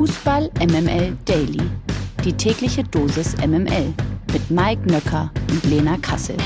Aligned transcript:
Fußball 0.00 0.48
MML 0.58 1.16
Daily. 1.26 1.60
Die 2.24 2.32
tägliche 2.32 2.82
Dosis 2.82 3.36
MML 3.36 3.92
mit 4.32 4.50
Mike 4.50 4.90
Nöcker 4.90 5.30
und 5.50 5.62
Lena 5.64 5.98
Kassel. 5.98 6.38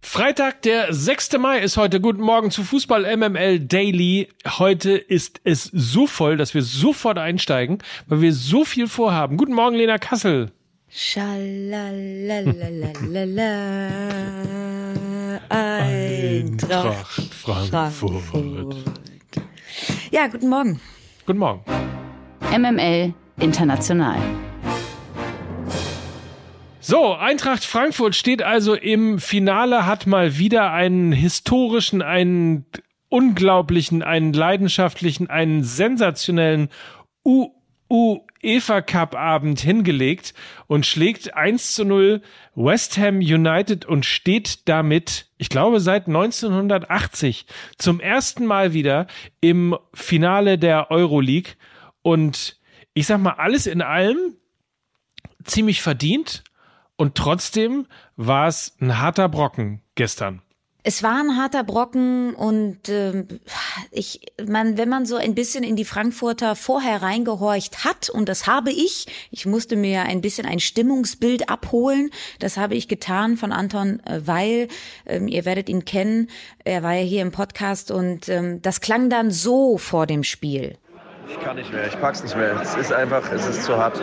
Freitag, 0.00 0.62
der 0.62 0.94
6. 0.94 1.38
Mai 1.40 1.58
ist 1.58 1.76
heute. 1.76 2.00
Guten 2.00 2.22
Morgen 2.22 2.52
zu 2.52 2.62
Fußball 2.62 3.16
MML 3.16 3.58
Daily. 3.58 4.28
Heute 4.46 4.92
ist 4.92 5.40
es 5.42 5.64
so 5.64 6.06
voll, 6.06 6.36
dass 6.36 6.54
wir 6.54 6.62
sofort 6.62 7.18
einsteigen, 7.18 7.78
weil 8.06 8.20
wir 8.20 8.32
so 8.32 8.64
viel 8.64 8.86
vorhaben. 8.86 9.38
Guten 9.38 9.54
Morgen, 9.54 9.74
Lena 9.74 9.98
Kassel. 9.98 10.52
Schalalalalala. 10.88 12.92
Eintracht 15.48 17.34
Frankfurt. 17.34 18.22
Frankfurt. 18.22 18.76
Ja, 20.16 20.28
guten 20.28 20.48
Morgen. 20.48 20.80
Guten 21.26 21.40
Morgen. 21.40 21.62
MML 22.50 23.12
International. 23.38 24.16
So, 26.80 27.12
Eintracht 27.12 27.66
Frankfurt 27.66 28.14
steht 28.14 28.42
also 28.42 28.72
im 28.72 29.18
Finale, 29.18 29.84
hat 29.84 30.06
mal 30.06 30.38
wieder 30.38 30.72
einen 30.72 31.12
historischen, 31.12 32.00
einen 32.00 32.64
unglaublichen, 33.10 34.02
einen 34.02 34.32
leidenschaftlichen, 34.32 35.28
einen 35.28 35.62
sensationellen 35.62 36.70
U 37.22 37.50
UEFA 37.90 38.80
Cup 38.80 39.14
Abend 39.14 39.60
hingelegt 39.60 40.32
und 40.66 40.86
schlägt 40.86 41.34
1 41.34 41.74
zu 41.74 41.84
0 41.84 42.22
West 42.54 42.96
Ham 42.96 43.18
United 43.18 43.84
und 43.84 44.06
steht 44.06 44.66
damit, 44.66 45.25
ich 45.38 45.48
glaube, 45.48 45.80
seit 45.80 46.06
1980 46.06 47.46
zum 47.76 48.00
ersten 48.00 48.46
Mal 48.46 48.72
wieder 48.72 49.06
im 49.40 49.76
Finale 49.92 50.58
der 50.58 50.90
Euroleague 50.90 51.52
und 52.02 52.58
ich 52.94 53.06
sag 53.06 53.20
mal, 53.20 53.32
alles 53.32 53.66
in 53.66 53.82
allem 53.82 54.36
ziemlich 55.44 55.82
verdient 55.82 56.44
und 56.96 57.14
trotzdem 57.14 57.86
war 58.16 58.48
es 58.48 58.76
ein 58.80 58.98
harter 58.98 59.28
Brocken 59.28 59.82
gestern. 59.94 60.42
Es 60.88 61.02
war 61.02 61.18
ein 61.18 61.36
harter 61.36 61.64
Brocken 61.64 62.32
und 62.36 62.88
äh, 62.88 63.24
ich, 63.90 64.20
man, 64.46 64.78
wenn 64.78 64.88
man 64.88 65.04
so 65.04 65.16
ein 65.16 65.34
bisschen 65.34 65.64
in 65.64 65.74
die 65.74 65.84
Frankfurter 65.84 66.54
vorher 66.54 67.02
reingehorcht 67.02 67.84
hat, 67.84 68.08
und 68.08 68.28
das 68.28 68.46
habe 68.46 68.70
ich, 68.70 69.06
ich 69.32 69.46
musste 69.46 69.74
mir 69.74 70.02
ein 70.02 70.20
bisschen 70.20 70.46
ein 70.46 70.60
Stimmungsbild 70.60 71.48
abholen. 71.50 72.10
Das 72.38 72.56
habe 72.56 72.76
ich 72.76 72.86
getan 72.86 73.36
von 73.36 73.50
Anton 73.50 73.98
äh, 74.06 74.20
Weil. 74.26 74.68
Ähm, 75.06 75.26
ihr 75.26 75.44
werdet 75.44 75.68
ihn 75.68 75.84
kennen. 75.84 76.30
Er 76.62 76.84
war 76.84 76.94
ja 76.94 77.02
hier 77.02 77.22
im 77.22 77.32
Podcast 77.32 77.90
und 77.90 78.28
ähm, 78.28 78.62
das 78.62 78.80
klang 78.80 79.10
dann 79.10 79.32
so 79.32 79.78
vor 79.78 80.06
dem 80.06 80.22
Spiel. 80.22 80.78
Ich 81.28 81.40
kann 81.40 81.56
nicht 81.56 81.72
mehr, 81.72 81.86
ich 81.86 82.00
pack's 82.00 82.22
nicht 82.22 82.36
mehr. 82.36 82.54
Es 82.62 82.76
ist 82.76 82.92
einfach, 82.92 83.22
es 83.32 83.48
ist 83.48 83.64
zu 83.64 83.76
hart. 83.76 84.00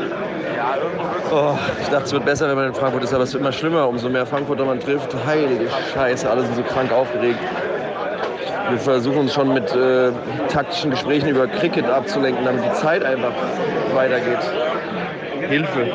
Oh, 1.32 1.58
ich 1.82 1.88
dachte, 1.88 2.04
es 2.06 2.12
wird 2.12 2.26
besser, 2.26 2.50
wenn 2.50 2.56
man 2.56 2.68
in 2.68 2.74
Frankfurt 2.74 3.04
ist, 3.04 3.14
aber 3.14 3.24
es 3.24 3.34
wird 3.34 3.42
immer 3.42 3.54
schlimmer, 3.54 3.88
umso 3.88 4.10
mehr 4.10 4.26
Frankfurter 4.26 4.66
man 4.66 4.80
trifft. 4.80 5.16
Heilige 5.26 5.68
Scheiße, 5.94 6.30
alle 6.30 6.42
sind 6.42 6.56
so 6.56 6.64
krank 6.64 6.92
aufgeregt. 6.92 7.40
Wir 8.70 8.78
versuchen 8.78 9.20
uns 9.20 9.34
schon 9.34 9.54
mit 9.54 9.74
äh, 9.74 10.12
taktischen 10.50 10.92
Gesprächen 10.92 11.30
über 11.30 11.48
Cricket 11.48 11.86
abzulenken, 11.86 12.44
damit 12.44 12.66
die 12.66 12.74
Zeit 12.74 13.04
einfach 13.04 13.34
weitergeht. 13.94 14.40
Hilfe. 15.48 15.92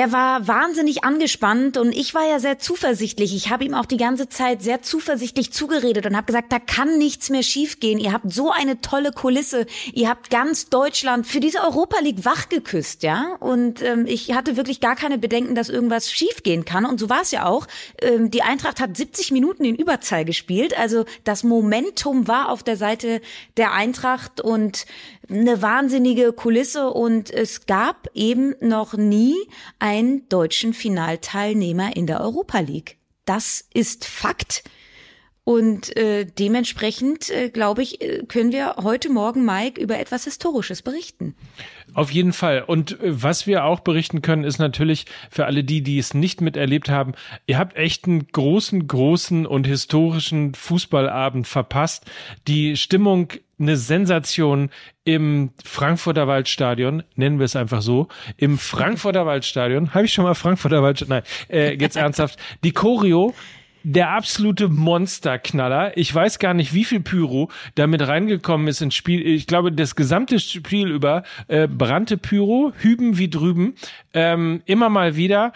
Er 0.00 0.12
war 0.12 0.48
wahnsinnig 0.48 1.04
angespannt 1.04 1.76
und 1.76 1.94
ich 1.94 2.14
war 2.14 2.26
ja 2.26 2.38
sehr 2.38 2.58
zuversichtlich. 2.58 3.36
Ich 3.36 3.50
habe 3.50 3.66
ihm 3.66 3.74
auch 3.74 3.84
die 3.84 3.98
ganze 3.98 4.30
Zeit 4.30 4.62
sehr 4.62 4.80
zuversichtlich 4.80 5.52
zugeredet 5.52 6.06
und 6.06 6.16
habe 6.16 6.24
gesagt, 6.24 6.50
da 6.50 6.58
kann 6.58 6.96
nichts 6.96 7.28
mehr 7.28 7.42
schiefgehen. 7.42 7.98
Ihr 7.98 8.14
habt 8.14 8.32
so 8.32 8.50
eine 8.50 8.80
tolle 8.80 9.12
Kulisse. 9.12 9.66
Ihr 9.92 10.08
habt 10.08 10.30
ganz 10.30 10.70
Deutschland 10.70 11.26
für 11.26 11.38
diese 11.38 11.58
Europa 11.58 12.00
League 12.00 12.24
wachgeküsst, 12.24 13.02
ja. 13.02 13.36
Und 13.40 13.82
ähm, 13.82 14.06
ich 14.06 14.32
hatte 14.32 14.56
wirklich 14.56 14.80
gar 14.80 14.96
keine 14.96 15.18
Bedenken, 15.18 15.54
dass 15.54 15.68
irgendwas 15.68 16.10
schiefgehen 16.10 16.64
kann. 16.64 16.86
Und 16.86 16.98
so 16.98 17.10
war 17.10 17.20
es 17.20 17.30
ja 17.30 17.44
auch. 17.44 17.66
Ähm, 18.00 18.30
die 18.30 18.40
Eintracht 18.40 18.80
hat 18.80 18.96
70 18.96 19.32
Minuten 19.32 19.66
in 19.66 19.76
Überzahl 19.76 20.24
gespielt. 20.24 20.78
Also 20.78 21.04
das 21.24 21.44
Momentum 21.44 22.26
war 22.26 22.48
auf 22.48 22.62
der 22.62 22.78
Seite 22.78 23.20
der 23.58 23.72
Eintracht 23.72 24.40
und 24.40 24.86
eine 25.30 25.62
wahnsinnige 25.62 26.32
Kulisse. 26.32 26.90
Und 26.90 27.30
es 27.30 27.66
gab 27.66 28.08
eben 28.14 28.54
noch 28.60 28.94
nie 28.94 29.36
einen 29.78 30.28
deutschen 30.28 30.74
Finalteilnehmer 30.74 31.96
in 31.96 32.06
der 32.06 32.20
Europa 32.20 32.60
League. 32.60 32.98
Das 33.24 33.64
ist 33.72 34.04
Fakt. 34.04 34.64
Und 35.42 35.96
äh, 35.96 36.26
dementsprechend, 36.26 37.30
äh, 37.30 37.48
glaube 37.48 37.82
ich, 37.82 38.00
äh, 38.02 38.22
können 38.28 38.52
wir 38.52 38.76
heute 38.82 39.08
Morgen, 39.08 39.44
Mike, 39.44 39.80
über 39.80 39.98
etwas 39.98 40.24
Historisches 40.24 40.82
berichten. 40.82 41.34
Auf 41.94 42.12
jeden 42.12 42.32
Fall. 42.32 42.62
Und 42.62 43.00
äh, 43.00 43.22
was 43.22 43.46
wir 43.46 43.64
auch 43.64 43.80
berichten 43.80 44.22
können, 44.22 44.44
ist 44.44 44.58
natürlich 44.58 45.06
für 45.30 45.46
alle 45.46 45.64
die, 45.64 45.82
die 45.82 45.98
es 45.98 46.14
nicht 46.14 46.40
miterlebt 46.40 46.88
haben, 46.88 47.14
ihr 47.46 47.58
habt 47.58 47.76
echt 47.76 48.06
einen 48.06 48.28
großen, 48.28 48.86
großen 48.86 49.46
und 49.46 49.66
historischen 49.66 50.54
Fußballabend 50.54 51.48
verpasst. 51.48 52.04
Die 52.46 52.76
Stimmung 52.76 53.32
eine 53.60 53.76
Sensation 53.76 54.70
im 55.04 55.50
Frankfurter 55.64 56.26
Waldstadion, 56.26 57.02
nennen 57.14 57.38
wir 57.38 57.44
es 57.44 57.56
einfach 57.56 57.82
so, 57.82 58.08
im 58.36 58.58
Frankfurter 58.58 59.26
Waldstadion, 59.26 59.94
habe 59.94 60.06
ich 60.06 60.12
schon 60.12 60.24
mal 60.24 60.34
Frankfurter 60.34 60.82
Waldstadion, 60.82 61.18
nein, 61.18 61.22
äh, 61.48 61.74
jetzt 61.74 61.96
ernsthaft, 61.96 62.38
die 62.64 62.72
Choreo, 62.72 63.34
der 63.82 64.10
absolute 64.10 64.68
Monsterknaller. 64.68 65.96
Ich 65.96 66.14
weiß 66.14 66.38
gar 66.38 66.54
nicht, 66.54 66.74
wie 66.74 66.84
viel 66.84 67.00
Pyro 67.00 67.50
damit 67.74 68.06
reingekommen 68.06 68.68
ist 68.68 68.82
ins 68.82 68.94
Spiel. 68.94 69.26
Ich 69.26 69.46
glaube, 69.46 69.72
das 69.72 69.96
gesamte 69.96 70.38
Spiel 70.38 70.90
über 70.90 71.22
äh, 71.48 71.66
brannte 71.66 72.18
Pyro, 72.18 72.72
hüben 72.76 73.16
wie 73.16 73.30
drüben, 73.30 73.74
ähm, 74.12 74.62
immer 74.66 74.90
mal 74.90 75.16
wieder 75.16 75.52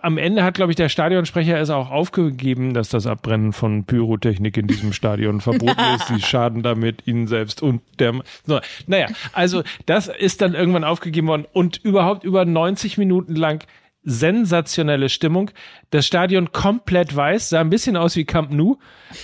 am 0.00 0.18
Ende 0.18 0.42
hat, 0.42 0.54
glaube 0.54 0.72
ich, 0.72 0.76
der 0.76 0.88
Stadionsprecher 0.88 1.58
es 1.58 1.70
auch 1.70 1.90
aufgegeben, 1.90 2.74
dass 2.74 2.88
das 2.88 3.06
Abbrennen 3.06 3.52
von 3.52 3.84
Pyrotechnik 3.84 4.56
in 4.56 4.66
diesem 4.66 4.92
Stadion 4.92 5.40
verboten 5.40 5.80
ist. 5.96 6.08
Sie 6.08 6.20
schaden 6.26 6.62
damit 6.62 7.06
ihnen 7.06 7.26
selbst 7.26 7.62
und 7.62 7.82
der. 7.98 8.14
So, 8.46 8.60
naja, 8.86 9.08
also 9.32 9.62
das 9.86 10.08
ist 10.08 10.40
dann 10.40 10.54
irgendwann 10.54 10.84
aufgegeben 10.84 11.28
worden 11.28 11.46
und 11.52 11.78
überhaupt 11.78 12.24
über 12.24 12.44
90 12.44 12.98
Minuten 12.98 13.34
lang 13.34 13.64
sensationelle 14.02 15.08
Stimmung. 15.08 15.50
Das 15.90 16.06
Stadion 16.06 16.52
komplett 16.52 17.14
weiß, 17.14 17.50
sah 17.50 17.60
ein 17.60 17.70
bisschen 17.70 17.96
aus 17.96 18.16
wie 18.16 18.24
Camp 18.24 18.50
Nou. 18.50 18.78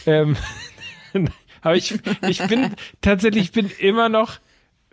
Ähm, 0.06 0.36
aber 1.62 1.76
ich, 1.76 1.94
ich 2.26 2.46
bin 2.46 2.74
tatsächlich, 3.00 3.44
ich 3.44 3.52
bin 3.52 3.70
immer 3.78 4.08
noch 4.08 4.38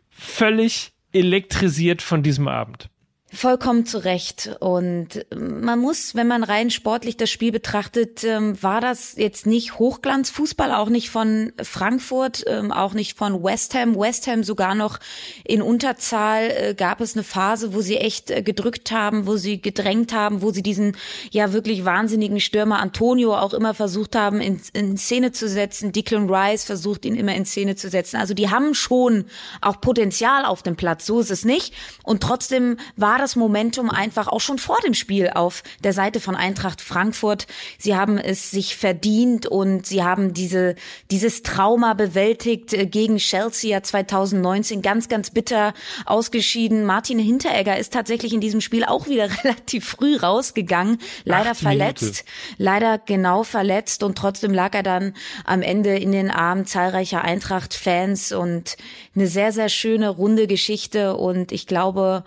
völlig 0.10 0.94
elektrisiert 1.12 2.02
von 2.02 2.24
diesem 2.24 2.48
Abend. 2.48 2.90
Vollkommen 3.36 3.86
zu 3.86 3.98
Recht. 3.98 4.56
Und 4.62 5.26
man 5.36 5.78
muss, 5.80 6.16
wenn 6.16 6.26
man 6.26 6.42
rein 6.42 6.70
sportlich 6.70 7.18
das 7.18 7.30
Spiel 7.30 7.52
betrachtet, 7.52 8.24
ähm, 8.24 8.62
war 8.64 8.80
das 8.80 9.16
jetzt 9.18 9.46
nicht 9.46 9.78
Hochglanzfußball, 9.78 10.72
auch 10.72 10.88
nicht 10.88 11.10
von 11.10 11.52
Frankfurt, 11.62 12.46
ähm, 12.48 12.72
auch 12.72 12.94
nicht 12.94 13.18
von 13.18 13.44
West 13.44 13.76
Ham. 13.76 13.98
West 13.98 14.28
Ham 14.28 14.46
sogar 14.46 14.74
noch 14.74 15.00
in 15.44 15.62
Unterzahl 15.62 16.50
äh, 16.50 16.76
gab 16.76 17.02
es 17.02 17.16
eine 17.16 17.24
Phase, 17.24 17.74
wo 17.74 17.82
sie 17.82 17.98
echt 17.98 18.32
äh, 18.32 18.42
gedrückt 18.42 18.92
haben, 18.92 19.28
wo 19.28 19.36
sie 19.36 19.60
gedrängt 19.62 20.14
haben, 20.14 20.42
wo 20.42 20.52
sie 20.52 20.64
diesen 20.64 20.96
ja 21.30 21.52
wirklich 21.52 21.84
wahnsinnigen 21.84 22.40
Stürmer 22.40 22.80
Antonio 22.80 23.36
auch 23.36 23.54
immer 23.54 23.74
versucht 23.74 24.16
haben, 24.16 24.40
in, 24.40 24.62
in 24.72 24.96
Szene 24.96 25.34
zu 25.34 25.50
setzen. 25.50 25.92
Declan 25.92 26.30
Rice 26.30 26.64
versucht 26.64 27.04
ihn 27.04 27.16
immer 27.16 27.36
in 27.36 27.46
Szene 27.46 27.76
zu 27.76 27.90
setzen. 27.90 28.16
Also 28.16 28.34
die 28.34 28.50
haben 28.50 28.74
schon 28.74 29.26
auch 29.60 29.82
Potenzial 29.82 30.46
auf 30.46 30.64
dem 30.64 30.78
Platz, 30.78 31.06
so 31.06 31.20
ist 31.20 31.32
es 31.32 31.44
nicht. 31.44 31.74
Und 32.04 32.24
trotzdem 32.24 32.78
war 32.96 33.18
das 33.18 33.25
das 33.26 33.36
Momentum 33.36 33.90
einfach 33.90 34.28
auch 34.28 34.40
schon 34.40 34.60
vor 34.60 34.78
dem 34.86 34.94
Spiel 34.94 35.32
auf 35.32 35.64
der 35.84 35.94
Seite 35.94 36.20
von 36.20 36.36
Eintracht 36.36 36.80
Frankfurt. 36.80 37.48
Sie 37.80 37.96
haben 37.96 38.20
es 38.20 38.52
sich 38.52 38.76
verdient 38.76 39.48
und 39.48 39.88
sie 39.88 40.04
haben 40.04 40.36
diese, 40.36 40.76
dieses 41.10 41.42
Trauma 41.42 41.96
bewältigt 41.96 42.74
äh, 42.74 42.86
gegen 42.86 43.18
Chelsea 43.18 43.72
ja 43.72 43.82
2019 43.82 44.84
ganz, 44.84 45.10
ganz 45.10 45.32
bitter 45.32 45.74
ausgeschieden. 46.06 46.86
Martin 46.86 47.18
Hinteregger 47.18 47.80
ist 47.80 47.94
tatsächlich 47.94 48.32
in 48.32 48.42
diesem 48.42 48.62
Spiel 48.62 48.86
auch 48.86 49.08
wieder 49.08 49.28
relativ 49.44 49.88
früh 49.88 50.18
rausgegangen, 50.18 51.00
leider 51.24 51.52
Acht 51.52 51.62
verletzt, 51.62 52.04
Minute. 52.04 52.24
leider 52.60 52.98
genau 53.00 53.42
verletzt 53.42 54.04
und 54.04 54.20
trotzdem 54.20 54.54
lag 54.54 54.76
er 54.76 54.84
dann 54.84 55.16
am 55.46 55.64
Ende 55.64 55.98
in 55.98 56.12
den 56.12 56.30
Armen 56.30 56.68
zahlreicher 56.68 57.24
Eintracht-Fans 57.24 58.34
und 58.34 58.78
eine 59.16 59.26
sehr, 59.26 59.52
sehr 59.52 59.70
schöne 59.70 60.10
runde 60.10 60.46
Geschichte 60.46 61.18
und 61.18 61.52
ich 61.52 61.66
glaube, 61.66 62.24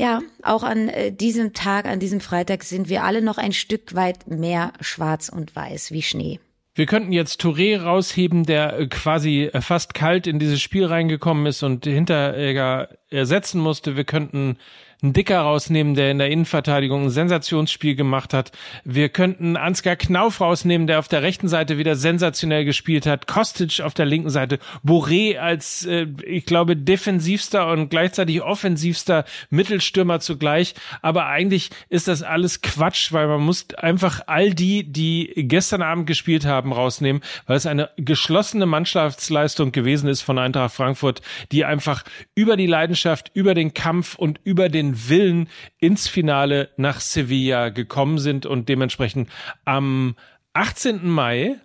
ja, 0.00 0.22
auch 0.42 0.62
an 0.62 0.88
äh, 0.88 1.12
diesem 1.12 1.52
Tag, 1.52 1.84
an 1.84 2.00
diesem 2.00 2.20
Freitag 2.20 2.64
sind 2.64 2.88
wir 2.88 3.04
alle 3.04 3.20
noch 3.20 3.36
ein 3.36 3.52
Stück 3.52 3.94
weit 3.94 4.28
mehr 4.28 4.72
schwarz 4.80 5.28
und 5.28 5.54
weiß 5.54 5.92
wie 5.92 6.00
Schnee. 6.00 6.40
Wir 6.74 6.86
könnten 6.86 7.12
jetzt 7.12 7.42
Touré 7.42 7.78
rausheben, 7.78 8.46
der 8.46 8.78
äh, 8.78 8.86
quasi 8.86 9.50
äh, 9.52 9.60
fast 9.60 9.92
kalt 9.92 10.26
in 10.26 10.38
dieses 10.38 10.62
Spiel 10.62 10.86
reingekommen 10.86 11.44
ist 11.44 11.62
und 11.62 11.84
Hinteregger 11.84 12.88
ersetzen 13.10 13.60
musste. 13.60 13.98
Wir 13.98 14.04
könnten 14.04 14.56
einen 15.02 15.12
Dicker 15.12 15.40
rausnehmen, 15.40 15.94
der 15.94 16.10
in 16.10 16.18
der 16.18 16.30
Innenverteidigung 16.30 17.04
ein 17.04 17.10
Sensationsspiel 17.10 17.94
gemacht 17.94 18.34
hat. 18.34 18.52
Wir 18.84 19.08
könnten 19.08 19.56
Ansgar 19.56 19.96
Knauf 19.96 20.40
rausnehmen, 20.40 20.86
der 20.86 20.98
auf 20.98 21.08
der 21.08 21.22
rechten 21.22 21.48
Seite 21.48 21.78
wieder 21.78 21.96
sensationell 21.96 22.64
gespielt 22.64 23.06
hat. 23.06 23.26
Kostic 23.26 23.80
auf 23.80 23.94
der 23.94 24.06
linken 24.06 24.30
Seite. 24.30 24.58
Boré 24.84 25.38
als, 25.38 25.86
äh, 25.86 26.06
ich 26.26 26.44
glaube, 26.44 26.76
defensivster 26.76 27.68
und 27.68 27.88
gleichzeitig 27.88 28.42
offensivster 28.42 29.24
Mittelstürmer 29.48 30.20
zugleich. 30.20 30.74
Aber 31.02 31.26
eigentlich 31.26 31.70
ist 31.88 32.08
das 32.08 32.22
alles 32.22 32.60
Quatsch, 32.60 33.12
weil 33.12 33.26
man 33.26 33.40
muss 33.40 33.66
einfach 33.76 34.22
all 34.26 34.52
die, 34.52 34.84
die 34.84 35.32
gestern 35.36 35.82
Abend 35.82 36.06
gespielt 36.06 36.44
haben, 36.44 36.72
rausnehmen, 36.72 37.22
weil 37.46 37.56
es 37.56 37.66
eine 37.66 37.90
geschlossene 37.96 38.66
Mannschaftsleistung 38.66 39.72
gewesen 39.72 40.08
ist 40.08 40.22
von 40.22 40.38
Eintracht 40.38 40.74
Frankfurt, 40.74 41.22
die 41.52 41.64
einfach 41.64 42.04
über 42.34 42.56
die 42.56 42.66
Leidenschaft, 42.66 43.30
über 43.34 43.54
den 43.54 43.74
Kampf 43.74 44.16
und 44.16 44.40
über 44.44 44.68
den 44.68 44.89
Willen 45.08 45.48
ins 45.78 46.08
Finale 46.08 46.70
nach 46.76 47.00
Sevilla 47.00 47.68
gekommen 47.68 48.18
sind 48.18 48.46
und 48.46 48.68
dementsprechend 48.68 49.28
am 49.64 50.16
18. 50.52 51.08
Mai 51.08 51.56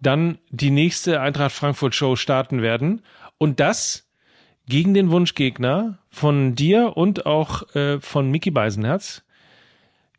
dann 0.00 0.38
die 0.50 0.70
nächste 0.70 1.20
Eintracht 1.20 1.52
Frankfurt 1.52 1.94
Show 1.94 2.16
starten 2.16 2.62
werden 2.62 3.02
und 3.38 3.60
das 3.60 4.08
gegen 4.68 4.94
den 4.94 5.10
Wunschgegner 5.10 5.98
von 6.10 6.54
dir 6.54 6.96
und 6.96 7.26
auch 7.26 7.74
äh, 7.74 8.00
von 8.00 8.30
Mickey 8.30 8.50
Beisenherz 8.50 9.22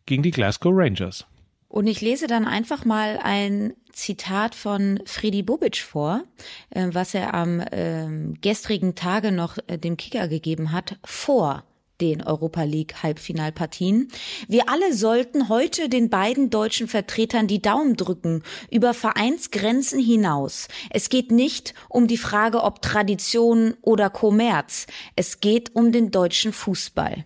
gegen 0.06 0.24
die 0.24 0.31
Glasgow 0.31 0.72
Rangers. 0.74 1.25
Und 1.68 1.88
ich 1.88 2.01
lese 2.01 2.28
dann 2.28 2.45
einfach 2.45 2.86
mal 2.86 3.19
ein 3.24 3.74
Zitat 3.92 4.54
von 4.54 5.00
Fredi 5.06 5.44
Bobic 5.44 5.78
vor, 5.78 6.24
äh, 6.69 6.90
was 6.92 7.13
er 7.13 7.34
am 7.34 7.60
äh, 7.60 8.36
gestrigen 8.42 8.95
Tage 8.95 9.31
noch 9.31 9.57
äh, 9.68 9.78
dem 9.78 9.98
Kicker 9.98 10.28
gegeben 10.28 10.72
hat, 10.72 10.98
vor 11.04 11.63
den 12.04 12.22
Europa 12.22 12.64
League 12.64 13.02
Halbfinalpartien. 13.02 14.10
Wir 14.50 14.68
alle 14.68 14.94
sollten 14.94 15.48
heute 15.48 15.88
den 15.88 16.10
beiden 16.10 16.50
deutschen 16.50 16.90
Vertretern 16.90 17.48
die 17.48 17.62
Daumen 17.62 17.96
drücken 17.96 18.44
über 18.70 18.94
Vereinsgrenzen 18.94 20.00
hinaus. 20.00 20.68
Es 20.90 21.08
geht 21.08 21.32
nicht 21.32 21.74
um 21.88 22.08
die 22.08 22.18
Frage, 22.18 22.62
ob 22.62 22.82
Tradition 22.82 23.76
oder 23.82 24.10
Kommerz. 24.10 24.86
Es 25.16 25.40
geht 25.40 25.76
um 25.76 25.94
den 25.94 26.12
deutschen 26.12 26.52
Fußball. 26.52 27.24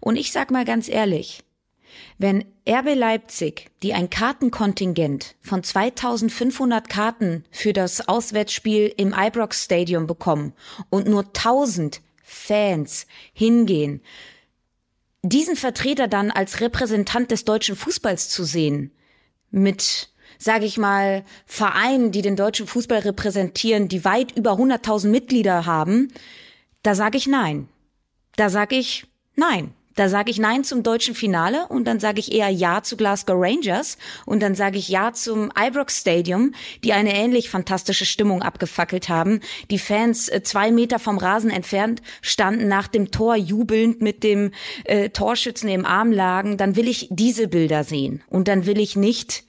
Und 0.00 0.16
ich 0.16 0.32
sag 0.32 0.50
mal 0.50 0.64
ganz 0.64 0.88
ehrlich, 0.88 1.44
wenn 2.18 2.44
RB 2.68 2.94
Leipzig, 2.96 3.70
die 3.82 3.94
ein 3.94 4.10
Kartenkontingent 4.10 5.36
von 5.40 5.62
2500 5.62 6.88
Karten 6.88 7.44
für 7.52 7.72
das 7.72 8.08
Auswärtsspiel 8.08 8.92
im 8.96 9.14
Ibrox 9.16 9.64
Stadium 9.64 10.06
bekommen 10.08 10.54
und 10.90 11.06
nur 11.06 11.26
1000 11.26 12.00
Fans 12.22 13.06
hingehen, 13.32 14.02
diesen 15.22 15.56
Vertreter 15.56 16.08
dann 16.08 16.30
als 16.30 16.60
Repräsentant 16.60 17.30
des 17.30 17.44
deutschen 17.44 17.76
Fußballs 17.76 18.28
zu 18.28 18.44
sehen, 18.44 18.90
mit, 19.50 20.10
sage 20.38 20.64
ich 20.64 20.78
mal, 20.78 21.24
Vereinen, 21.46 22.10
die 22.10 22.22
den 22.22 22.36
deutschen 22.36 22.66
Fußball 22.66 23.00
repräsentieren, 23.00 23.88
die 23.88 24.04
weit 24.04 24.36
über 24.36 24.52
100.000 24.52 25.08
Mitglieder 25.08 25.66
haben, 25.66 26.08
da 26.82 26.94
sage 26.94 27.18
ich 27.18 27.26
nein. 27.26 27.68
Da 28.36 28.50
sage 28.50 28.76
ich 28.76 29.06
nein. 29.36 29.74
Da 29.94 30.08
sage 30.08 30.30
ich 30.30 30.38
Nein 30.38 30.64
zum 30.64 30.82
deutschen 30.82 31.14
Finale 31.14 31.66
und 31.68 31.84
dann 31.86 32.00
sage 32.00 32.20
ich 32.20 32.32
eher 32.32 32.48
Ja 32.48 32.82
zu 32.82 32.96
Glasgow 32.96 33.36
Rangers 33.38 33.98
und 34.26 34.42
dann 34.42 34.54
sage 34.54 34.78
ich 34.78 34.88
Ja 34.88 35.12
zum 35.12 35.50
Ibrox 35.58 36.00
Stadium, 36.00 36.54
die 36.82 36.92
eine 36.92 37.14
ähnlich 37.14 37.50
fantastische 37.50 38.06
Stimmung 38.06 38.42
abgefackelt 38.42 39.08
haben. 39.08 39.40
Die 39.70 39.78
Fans 39.78 40.28
äh, 40.28 40.42
zwei 40.42 40.70
Meter 40.70 40.98
vom 40.98 41.18
Rasen 41.18 41.50
entfernt 41.50 42.02
standen 42.20 42.68
nach 42.68 42.88
dem 42.88 43.10
Tor 43.10 43.36
jubelnd 43.36 44.00
mit 44.00 44.22
dem 44.22 44.52
äh, 44.84 45.10
Torschützen 45.10 45.68
im 45.68 45.84
Arm 45.84 46.12
lagen. 46.12 46.56
Dann 46.56 46.76
will 46.76 46.88
ich 46.88 47.08
diese 47.10 47.48
Bilder 47.48 47.84
sehen 47.84 48.22
und 48.28 48.48
dann 48.48 48.66
will 48.66 48.80
ich 48.80 48.96
nicht 48.96 49.44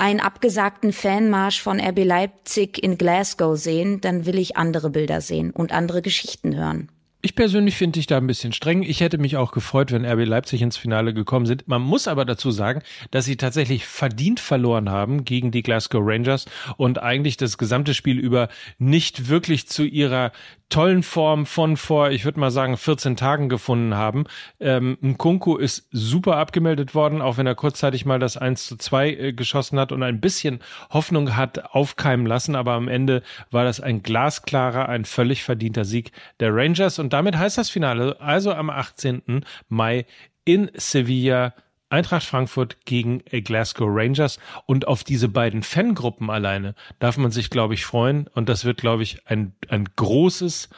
einen 0.00 0.20
abgesagten 0.20 0.94
Fanmarsch 0.94 1.60
von 1.60 1.78
RB 1.78 2.04
Leipzig 2.04 2.82
in 2.82 2.96
Glasgow 2.96 3.56
sehen, 3.58 4.00
dann 4.00 4.24
will 4.24 4.38
ich 4.38 4.56
andere 4.56 4.88
Bilder 4.88 5.20
sehen 5.20 5.50
und 5.50 5.72
andere 5.72 6.00
Geschichten 6.00 6.56
hören. 6.56 6.88
Ich 7.22 7.34
persönlich 7.34 7.76
finde 7.76 7.98
dich 7.98 8.06
da 8.06 8.16
ein 8.16 8.26
bisschen 8.26 8.54
streng. 8.54 8.82
Ich 8.82 9.00
hätte 9.00 9.18
mich 9.18 9.36
auch 9.36 9.52
gefreut, 9.52 9.92
wenn 9.92 10.06
RB 10.06 10.24
Leipzig 10.24 10.62
ins 10.62 10.78
Finale 10.78 11.12
gekommen 11.12 11.44
sind. 11.44 11.68
Man 11.68 11.82
muss 11.82 12.08
aber 12.08 12.24
dazu 12.24 12.50
sagen, 12.50 12.80
dass 13.10 13.26
sie 13.26 13.36
tatsächlich 13.36 13.84
verdient 13.84 14.40
verloren 14.40 14.88
haben 14.88 15.26
gegen 15.26 15.50
die 15.50 15.62
Glasgow 15.62 16.00
Rangers 16.02 16.46
und 16.78 17.02
eigentlich 17.02 17.36
das 17.36 17.58
gesamte 17.58 17.92
Spiel 17.92 18.18
über 18.18 18.48
nicht 18.78 19.28
wirklich 19.28 19.68
zu 19.68 19.84
ihrer 19.84 20.32
tollen 20.70 21.02
Form 21.02 21.44
von 21.46 21.76
vor, 21.76 22.10
ich 22.10 22.24
würde 22.24 22.40
mal 22.40 22.50
sagen, 22.50 22.76
14 22.76 23.16
Tagen 23.16 23.48
gefunden 23.48 23.94
haben. 23.94 24.24
Ähm, 24.60 24.96
Nkunku 25.02 25.56
ist 25.56 25.88
super 25.90 26.36
abgemeldet 26.36 26.94
worden, 26.94 27.20
auch 27.20 27.36
wenn 27.36 27.46
er 27.46 27.54
kurzzeitig 27.54 28.06
mal 28.06 28.18
das 28.18 28.36
1 28.36 28.66
zu 28.66 28.76
2 28.76 29.10
äh, 29.10 29.32
geschossen 29.32 29.78
hat 29.78 29.92
und 29.92 30.02
ein 30.02 30.20
bisschen 30.20 30.60
Hoffnung 30.90 31.36
hat 31.36 31.74
aufkeimen 31.74 32.24
lassen, 32.24 32.54
aber 32.54 32.72
am 32.72 32.88
Ende 32.88 33.22
war 33.50 33.64
das 33.64 33.80
ein 33.80 34.02
glasklarer, 34.02 34.88
ein 34.88 35.04
völlig 35.04 35.42
verdienter 35.42 35.84
Sieg 35.84 36.12
der 36.38 36.54
Rangers 36.54 36.98
und 36.98 37.12
damit 37.12 37.36
heißt 37.36 37.58
das 37.58 37.68
Finale 37.68 38.20
also 38.20 38.52
am 38.52 38.70
18. 38.70 39.44
Mai 39.68 40.06
in 40.44 40.70
Sevilla 40.74 41.52
Eintracht 41.90 42.24
Frankfurt 42.24 42.84
gegen 42.86 43.18
Glasgow 43.18 43.88
Rangers 43.90 44.38
und 44.66 44.86
auf 44.86 45.02
diese 45.02 45.28
beiden 45.28 45.62
Fangruppen 45.62 46.30
alleine 46.30 46.74
darf 47.00 47.16
man 47.16 47.32
sich, 47.32 47.50
glaube 47.50 47.74
ich, 47.74 47.84
freuen 47.84 48.28
und 48.28 48.48
das 48.48 48.64
wird, 48.64 48.80
glaube 48.80 49.02
ich, 49.02 49.26
ein, 49.26 49.52
ein 49.68 49.88
großes, 49.96 50.68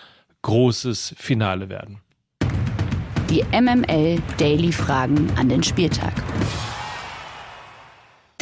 großes 0.40 1.14
Finale 1.18 1.68
werden. 1.68 2.00
Die 3.28 3.44
MML 3.52 4.20
Daily 4.38 4.72
Fragen 4.72 5.30
an 5.36 5.48
den 5.48 5.62
Spieltag. 5.62 6.14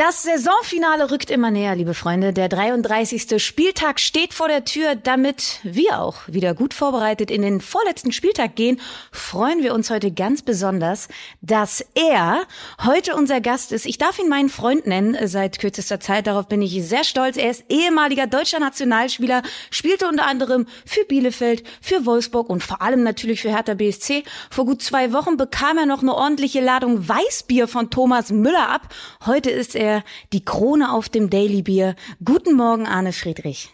Das 0.01 0.23
Saisonfinale 0.23 1.11
rückt 1.11 1.31
immer 1.31 1.51
näher, 1.51 1.77
liebe 1.77 1.93
Freunde. 1.93 2.33
Der 2.33 2.49
33. 2.49 3.37
Spieltag 3.37 4.01
steht 4.01 4.33
vor 4.33 4.49
der 4.49 4.65
Tür. 4.65 4.95
Damit 4.95 5.61
wir 5.63 6.01
auch 6.01 6.27
wieder 6.27 6.55
gut 6.55 6.73
vorbereitet 6.73 7.31
in 7.31 7.43
den 7.43 7.61
vorletzten 7.61 8.11
Spieltag 8.11 8.57
gehen, 8.57 8.81
freuen 9.13 9.63
wir 9.63 9.75
uns 9.75 9.91
heute 9.91 10.11
ganz 10.11 10.41
besonders, 10.41 11.09
dass 11.43 11.85
er 11.95 12.45
heute 12.83 13.15
unser 13.15 13.43
Gast 13.43 13.73
ist. 13.73 13.85
Ich 13.85 13.99
darf 13.99 14.19
ihn 14.19 14.31
meinen 14.31 14.49
Freund 14.49 14.87
nennen 14.87 15.19
seit 15.29 15.59
kürzester 15.59 16.01
Zeit. 16.01 16.27
Darauf 16.27 16.49
bin 16.49 16.63
ich 16.63 16.83
sehr 16.83 17.05
stolz. 17.05 17.37
Er 17.37 17.51
ist 17.51 17.65
ehemaliger 17.69 18.27
deutscher 18.27 18.59
Nationalspieler, 18.59 19.43
spielte 19.71 20.09
unter 20.09 20.27
anderem 20.27 20.65
für 20.87 21.05
Bielefeld, 21.05 21.63
für 21.83 22.07
Wolfsburg 22.07 22.49
und 22.49 22.63
vor 22.63 22.81
allem 22.81 23.03
natürlich 23.03 23.43
für 23.43 23.51
Hertha 23.51 23.75
BSC. 23.75 24.25
Vor 24.49 24.65
gut 24.65 24.81
zwei 24.81 25.13
Wochen 25.13 25.37
bekam 25.37 25.77
er 25.77 25.85
noch 25.85 26.01
eine 26.01 26.15
ordentliche 26.15 26.63
Ladung 26.63 27.07
Weißbier 27.07 27.69
von 27.69 27.91
Thomas 27.91 28.31
Müller 28.31 28.71
ab. 28.71 28.89
Heute 29.27 29.51
ist 29.51 29.77
er 29.77 29.90
wir 29.91 30.05
die 30.33 30.45
Krone 30.45 30.93
auf 30.93 31.09
dem 31.09 31.31
Daily 31.31 31.63
Bier. 31.63 31.97
Guten 32.25 32.55
Morgen, 32.55 32.87
Arne 32.87 33.13
Friedrich. 33.13 33.71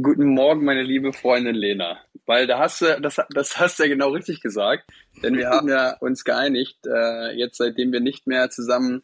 Guten 0.00 0.28
Morgen, 0.28 0.64
meine 0.64 0.82
liebe 0.82 1.12
Freundin 1.12 1.54
Lena. 1.54 1.98
Weil 2.24 2.46
da 2.46 2.58
hast 2.58 2.80
du, 2.80 2.98
das, 3.00 3.20
das 3.30 3.58
hast 3.58 3.78
du 3.78 3.82
ja 3.82 3.88
genau 3.90 4.10
richtig 4.10 4.40
gesagt. 4.40 4.90
Denn 5.22 5.36
wir 5.36 5.50
haben 5.50 5.68
ja 5.68 5.96
uns 5.98 6.24
geeinigt, 6.24 6.78
äh, 6.86 7.36
jetzt 7.36 7.58
seitdem 7.58 7.92
wir 7.92 8.00
nicht 8.00 8.26
mehr 8.26 8.48
zusammen 8.48 9.02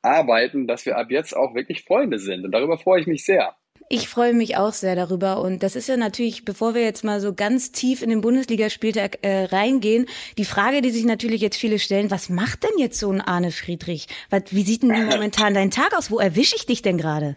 arbeiten, 0.00 0.66
dass 0.66 0.86
wir 0.86 0.96
ab 0.96 1.10
jetzt 1.10 1.36
auch 1.36 1.54
wirklich 1.54 1.84
Freunde 1.84 2.18
sind. 2.18 2.44
Und 2.44 2.52
darüber 2.52 2.78
freue 2.78 3.00
ich 3.02 3.06
mich 3.06 3.24
sehr. 3.24 3.54
Ich 3.92 4.08
freue 4.08 4.34
mich 4.34 4.56
auch 4.56 4.72
sehr 4.72 4.94
darüber. 4.94 5.42
Und 5.42 5.64
das 5.64 5.74
ist 5.74 5.88
ja 5.88 5.96
natürlich, 5.96 6.44
bevor 6.44 6.74
wir 6.74 6.82
jetzt 6.82 7.02
mal 7.02 7.18
so 7.18 7.34
ganz 7.34 7.72
tief 7.72 8.02
in 8.02 8.10
den 8.10 8.20
Bundesligaspieltag 8.20 9.18
äh, 9.22 9.46
reingehen, 9.46 10.06
die 10.38 10.44
Frage, 10.44 10.80
die 10.80 10.90
sich 10.90 11.04
natürlich 11.04 11.40
jetzt 11.40 11.56
viele 11.56 11.80
stellen, 11.80 12.08
was 12.08 12.28
macht 12.28 12.62
denn 12.62 12.78
jetzt 12.78 13.00
so 13.00 13.10
ein 13.10 13.20
Arne 13.20 13.50
Friedrich? 13.50 14.06
Was, 14.30 14.42
wie 14.52 14.62
sieht 14.62 14.84
denn 14.84 15.06
momentan 15.06 15.54
dein 15.54 15.72
Tag 15.72 15.92
aus? 15.98 16.12
Wo 16.12 16.20
erwische 16.20 16.54
ich 16.54 16.66
dich 16.66 16.82
denn 16.82 16.98
gerade? 16.98 17.36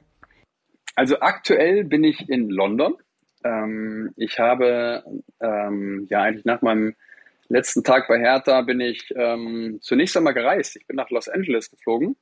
Also 0.95 1.19
aktuell 1.21 1.85
bin 1.85 2.03
ich 2.03 2.29
in 2.29 2.51
London. 2.51 2.97
Ähm, 3.43 4.11
ich 4.15 4.37
habe 4.37 5.03
ähm, 5.41 6.05
ja 6.11 6.21
eigentlich 6.21 6.45
nach 6.45 6.61
meinem 6.61 6.93
letzten 7.47 7.83
Tag 7.83 8.07
bei 8.07 8.19
Hertha 8.19 8.61
bin 8.61 8.79
ich 8.79 9.11
ähm, 9.17 9.79
zunächst 9.81 10.15
einmal 10.15 10.35
gereist. 10.35 10.75
Ich 10.75 10.85
bin 10.85 10.97
nach 10.97 11.09
Los 11.09 11.29
Angeles 11.29 11.71
geflogen 11.71 12.15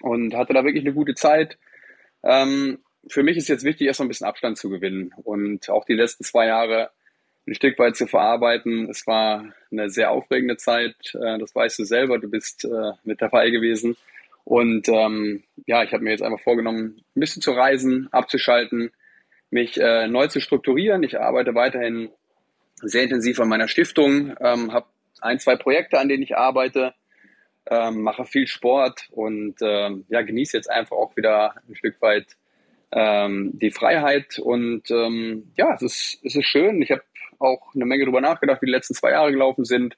und 0.00 0.34
hatte 0.34 0.54
da 0.54 0.64
wirklich 0.64 0.84
eine 0.84 0.94
gute 0.94 1.14
Zeit. 1.14 1.56
Ähm, 2.24 2.78
für 3.08 3.22
mich 3.22 3.36
ist 3.36 3.48
jetzt 3.48 3.64
wichtig, 3.64 3.86
erst 3.86 4.00
mal 4.00 4.06
ein 4.06 4.08
bisschen 4.08 4.26
Abstand 4.26 4.58
zu 4.58 4.70
gewinnen 4.70 5.12
und 5.24 5.68
auch 5.70 5.84
die 5.84 5.94
letzten 5.94 6.24
zwei 6.24 6.46
Jahre 6.46 6.90
ein 7.46 7.54
Stück 7.54 7.78
weit 7.78 7.96
zu 7.96 8.06
verarbeiten. 8.06 8.88
Es 8.88 9.06
war 9.06 9.44
eine 9.70 9.90
sehr 9.90 10.10
aufregende 10.10 10.56
Zeit, 10.56 10.96
äh, 11.14 11.38
das 11.38 11.54
weißt 11.54 11.78
du 11.78 11.84
selber, 11.84 12.18
du 12.18 12.28
bist 12.28 12.64
äh, 12.64 12.92
mit 13.04 13.20
dabei 13.20 13.50
gewesen. 13.50 13.96
Und 14.44 14.88
ähm, 14.88 15.42
ja, 15.66 15.82
ich 15.82 15.92
habe 15.92 16.04
mir 16.04 16.10
jetzt 16.10 16.22
einfach 16.22 16.40
vorgenommen, 16.40 17.02
ein 17.16 17.20
bisschen 17.20 17.42
zu 17.42 17.52
reisen, 17.52 18.08
abzuschalten, 18.12 18.90
mich 19.50 19.80
äh, 19.80 20.06
neu 20.06 20.26
zu 20.28 20.40
strukturieren. 20.40 21.02
Ich 21.02 21.18
arbeite 21.18 21.54
weiterhin 21.54 22.10
sehr 22.76 23.04
intensiv 23.04 23.40
an 23.40 23.48
meiner 23.48 23.68
Stiftung, 23.68 24.34
ähm, 24.40 24.72
habe 24.72 24.86
ein, 25.20 25.38
zwei 25.38 25.56
Projekte, 25.56 25.98
an 25.98 26.08
denen 26.08 26.22
ich 26.22 26.36
arbeite, 26.36 26.94
ähm, 27.66 28.02
mache 28.02 28.26
viel 28.26 28.46
Sport 28.46 29.08
und 29.10 29.56
ähm, 29.62 30.04
ja, 30.08 30.20
genieße 30.20 30.56
jetzt 30.56 30.70
einfach 30.70 30.96
auch 30.96 31.16
wieder 31.16 31.54
ein 31.66 31.74
Stück 31.76 32.00
weit 32.02 32.36
ähm, 32.94 33.50
die 33.54 33.70
Freiheit. 33.70 34.38
Und 34.38 34.90
ähm, 34.90 35.52
ja, 35.56 35.74
es 35.74 35.82
ist, 35.82 36.20
es 36.24 36.36
ist 36.36 36.46
schön. 36.46 36.80
Ich 36.80 36.90
habe 36.90 37.02
auch 37.38 37.74
eine 37.74 37.84
Menge 37.84 38.04
darüber 38.04 38.20
nachgedacht, 38.20 38.62
wie 38.62 38.66
die 38.66 38.72
letzten 38.72 38.94
zwei 38.94 39.10
Jahre 39.10 39.32
gelaufen 39.32 39.64
sind. 39.64 39.96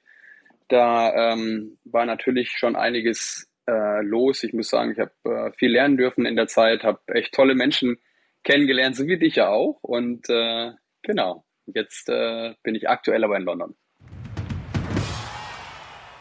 Da 0.67 1.33
ähm, 1.33 1.77
war 1.85 2.05
natürlich 2.05 2.51
schon 2.51 2.75
einiges 2.75 3.49
äh, 3.67 4.01
los. 4.01 4.43
Ich 4.43 4.53
muss 4.53 4.69
sagen, 4.69 4.91
ich 4.91 4.99
habe 4.99 5.11
äh, 5.23 5.51
viel 5.57 5.71
lernen 5.71 5.95
dürfen 5.95 6.25
in 6.25 6.35
der 6.35 6.47
Zeit, 6.47 6.83
habe 6.83 6.99
echt 7.07 7.33
tolle 7.33 7.55
Menschen 7.55 7.97
kennengelernt, 8.43 8.95
so 8.95 9.05
wie 9.07 9.17
dich 9.17 9.35
ja 9.35 9.49
auch. 9.49 9.77
Und 9.81 10.29
äh, 10.29 10.71
genau, 11.03 11.45
jetzt 11.67 12.09
äh, 12.09 12.55
bin 12.63 12.75
ich 12.75 12.89
aktuell 12.89 13.23
aber 13.23 13.37
in 13.37 13.43
London. 13.43 13.75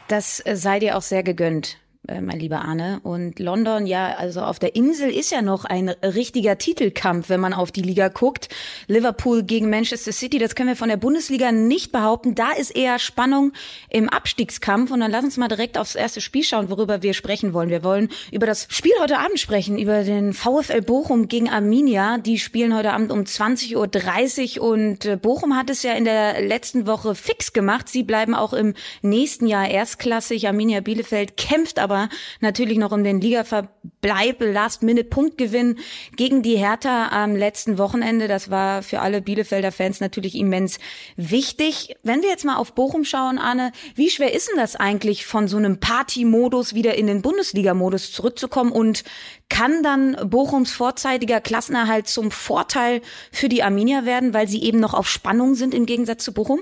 Das 0.09 0.45
äh, 0.47 0.55
sei 0.55 0.79
dir 0.79 0.97
auch 0.97 1.03
sehr 1.03 1.23
gegönnt. 1.23 1.79
Äh, 2.09 2.21
mein 2.21 2.39
lieber 2.39 2.61
Arne. 2.61 3.01
Und 3.03 3.41
London, 3.41 3.87
ja, 3.87 4.15
also 4.17 4.43
auf 4.43 4.59
der 4.59 4.77
Insel 4.77 5.11
ist 5.11 5.33
ja 5.33 5.43
noch 5.43 5.65
ein 5.65 5.89
richtiger 5.89 6.57
Titelkampf, 6.57 7.29
wenn 7.29 7.41
man 7.41 7.53
auf 7.53 7.73
die 7.73 7.83
Liga 7.83 8.09
guckt. 8.09 8.49
Liverpool 8.87 9.43
gegen 9.43 9.71
Manchester 9.71 10.13
City, 10.13 10.39
das 10.39 10.55
können 10.55 10.69
wir 10.69 10.77
von 10.77 10.89
der 10.89 10.99
Bundesliga 10.99 11.51
nicht 11.51 11.91
behaupten. 11.91 12.37
Da 12.37 12.53
ist 12.53 12.71
eher 12.71 13.01
Spannung 13.01 13.53
im 13.89 14.09
Abstiegskampf. 14.09 14.93
Und 14.93 15.01
dann 15.01 15.11
lass 15.11 15.25
uns 15.25 15.37
mal 15.37 15.49
direkt 15.49 15.79
aufs 15.79 15.97
erste 15.97 16.21
Spiel 16.21 16.45
schauen, 16.45 16.71
worüber 16.71 17.03
wir 17.03 17.13
sprechen 17.13 17.53
wollen. 17.53 17.71
Wir 17.71 17.83
wollen 17.83 18.09
über 18.31 18.47
das 18.47 18.69
Spiel 18.71 18.93
heute 19.01 19.19
Abend 19.19 19.41
sprechen, 19.41 19.77
über 19.77 20.05
den 20.05 20.33
VfL 20.33 20.83
Bochum 20.83 21.27
gegen 21.27 21.49
Arminia. 21.49 22.19
Die 22.19 22.39
spielen 22.39 22.77
heute 22.77 22.93
Abend 22.93 23.11
um 23.11 23.21
20.30 23.21 24.61
Uhr 24.61 24.69
und 24.69 25.05
äh, 25.07 25.17
Bochum 25.17 25.57
hat 25.57 25.71
es 25.71 25.83
ja 25.83 25.93
in 25.95 26.05
der 26.05 26.41
letzten 26.41 26.87
Woche 26.87 27.17
fix 27.17 27.53
gemacht. 27.53 27.89
Sie 27.89 28.05
bleiben 28.05 28.35
auch 28.35 28.53
im 28.53 28.75
nächsten 29.03 29.49
Jahr 29.49 29.69
erstklassig. 29.69 30.47
Arminia 30.47 30.81
Bielefeld 30.81 31.37
kämpft 31.37 31.81
aber 31.81 31.96
aber 31.97 32.09
natürlich 32.41 32.79
noch 32.79 32.93
um 32.93 33.03
den 33.05 33.21
Ligaverbleib, 33.21 34.41
Last-Minute-Punktgewinn 34.41 35.79
gegen 36.17 36.43
die 36.43 36.57
Hertha 36.57 37.09
am 37.09 37.35
letzten 37.35 37.79
Wochenende. 37.79 38.29
Das 38.29 38.51
war 38.51 38.83
für 38.83 39.01
alle 39.01 39.23
Bielefelder 39.23 39.73
Fans 39.73 40.01
natürlich 40.01 40.35
immens 40.35 40.79
wichtig. 41.17 41.97
Wenn 42.03 42.23
wir 42.23 42.29
jetzt 42.29 42.45
mal 42.45 42.57
auf 42.57 42.75
Bochum 42.75 43.05
schauen, 43.05 43.39
Arne, 43.39 43.73
wie 43.95 44.11
schwer 44.11 44.35
ist 44.35 44.49
denn 44.49 44.59
das 44.59 44.77
eigentlich, 44.77 45.27
von 45.27 45.49
so 45.49 45.57
einem 45.57 45.81
Party-Modus 45.81 46.75
wieder 46.75 46.95
in 46.95 47.07
den 47.07 47.23
Bundesliga-Modus 47.23 48.13
zurückzukommen 48.13 48.73
und 48.73 49.05
kann 49.49 49.83
dann 49.83 50.17
Bochums 50.29 50.73
vorzeitiger 50.73 51.41
Klassenerhalt 51.41 52.09
zum 52.09 52.31
Vorteil 52.31 53.01
für 53.33 53.49
die 53.49 53.63
Arminia 53.63 54.05
werden, 54.05 54.35
weil 54.35 54.49
sie 54.49 54.63
eben 54.63 54.81
noch 54.81 54.95
auf 54.95 55.09
Spannung 55.09 55.55
sind 55.55 55.75
im 55.75 55.87
Gegensatz 55.87 56.25
zu 56.25 56.33
Bochum? 56.33 56.61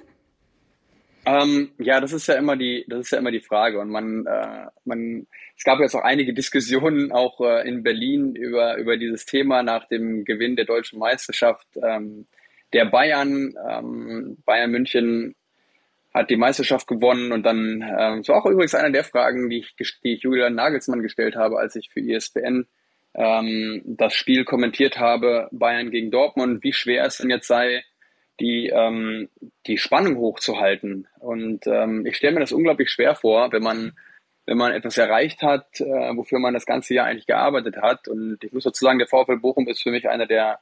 Ähm, 1.26 1.72
ja, 1.78 2.00
das 2.00 2.12
ist 2.12 2.26
ja 2.26 2.34
immer 2.34 2.56
die, 2.56 2.84
das 2.88 3.00
ist 3.00 3.10
ja 3.12 3.18
immer 3.18 3.30
die 3.30 3.40
Frage. 3.40 3.80
Und 3.80 3.88
man, 3.88 4.26
äh, 4.26 4.66
man, 4.84 5.26
es 5.56 5.64
gab 5.64 5.80
jetzt 5.80 5.94
auch 5.94 6.02
einige 6.02 6.34
Diskussionen 6.34 7.12
auch 7.12 7.40
äh, 7.40 7.66
in 7.66 7.82
Berlin 7.82 8.34
über 8.34 8.76
über 8.76 8.96
dieses 8.96 9.24
Thema 9.24 9.62
nach 9.62 9.88
dem 9.88 10.24
Gewinn 10.24 10.56
der 10.56 10.66
deutschen 10.66 10.98
Meisterschaft. 10.98 11.66
Ähm, 11.82 12.26
der 12.72 12.86
Bayern, 12.86 13.54
ähm, 13.70 14.38
Bayern 14.44 14.70
München 14.70 15.34
hat 16.12 16.30
die 16.30 16.36
Meisterschaft 16.36 16.86
gewonnen 16.86 17.32
und 17.32 17.44
dann, 17.44 17.82
ähm, 17.82 18.18
das 18.18 18.28
war 18.28 18.36
auch 18.36 18.46
übrigens 18.46 18.74
einer 18.74 18.90
der 18.90 19.04
Fragen, 19.04 19.48
die 19.48 19.58
ich, 19.58 19.74
die 19.76 20.14
ich 20.14 20.22
Julian 20.22 20.54
Nagelsmann 20.54 21.02
gestellt 21.02 21.36
habe, 21.36 21.58
als 21.58 21.74
ich 21.76 21.90
für 21.90 22.00
ESPN 22.00 22.66
ähm, 23.14 23.82
das 23.84 24.14
Spiel 24.14 24.44
kommentiert 24.44 24.98
habe, 24.98 25.48
Bayern 25.52 25.90
gegen 25.90 26.10
Dortmund, 26.10 26.62
wie 26.62 26.72
schwer 26.72 27.04
es 27.04 27.18
denn 27.18 27.30
jetzt 27.30 27.48
sei, 27.48 27.84
die, 28.40 28.68
ähm, 28.68 29.28
die 29.66 29.78
Spannung 29.78 30.16
hochzuhalten. 30.16 31.06
Und 31.20 31.66
ähm, 31.66 32.04
ich 32.06 32.16
stelle 32.16 32.34
mir 32.34 32.40
das 32.40 32.52
unglaublich 32.52 32.90
schwer 32.90 33.14
vor, 33.14 33.52
wenn 33.52 33.62
man, 33.62 33.92
wenn 34.46 34.58
man 34.58 34.72
etwas 34.72 34.98
erreicht 34.98 35.42
hat, 35.42 35.80
äh, 35.80 36.16
wofür 36.16 36.38
man 36.38 36.54
das 36.54 36.66
ganze 36.66 36.94
Jahr 36.94 37.06
eigentlich 37.06 37.26
gearbeitet 37.26 37.76
hat. 37.76 38.08
Und 38.08 38.42
ich 38.42 38.52
muss 38.52 38.64
sozusagen, 38.64 38.98
der 38.98 39.08
VfL 39.08 39.38
Bochum 39.38 39.68
ist 39.68 39.82
für 39.82 39.90
mich 39.90 40.08
einer 40.08 40.26
der 40.26 40.58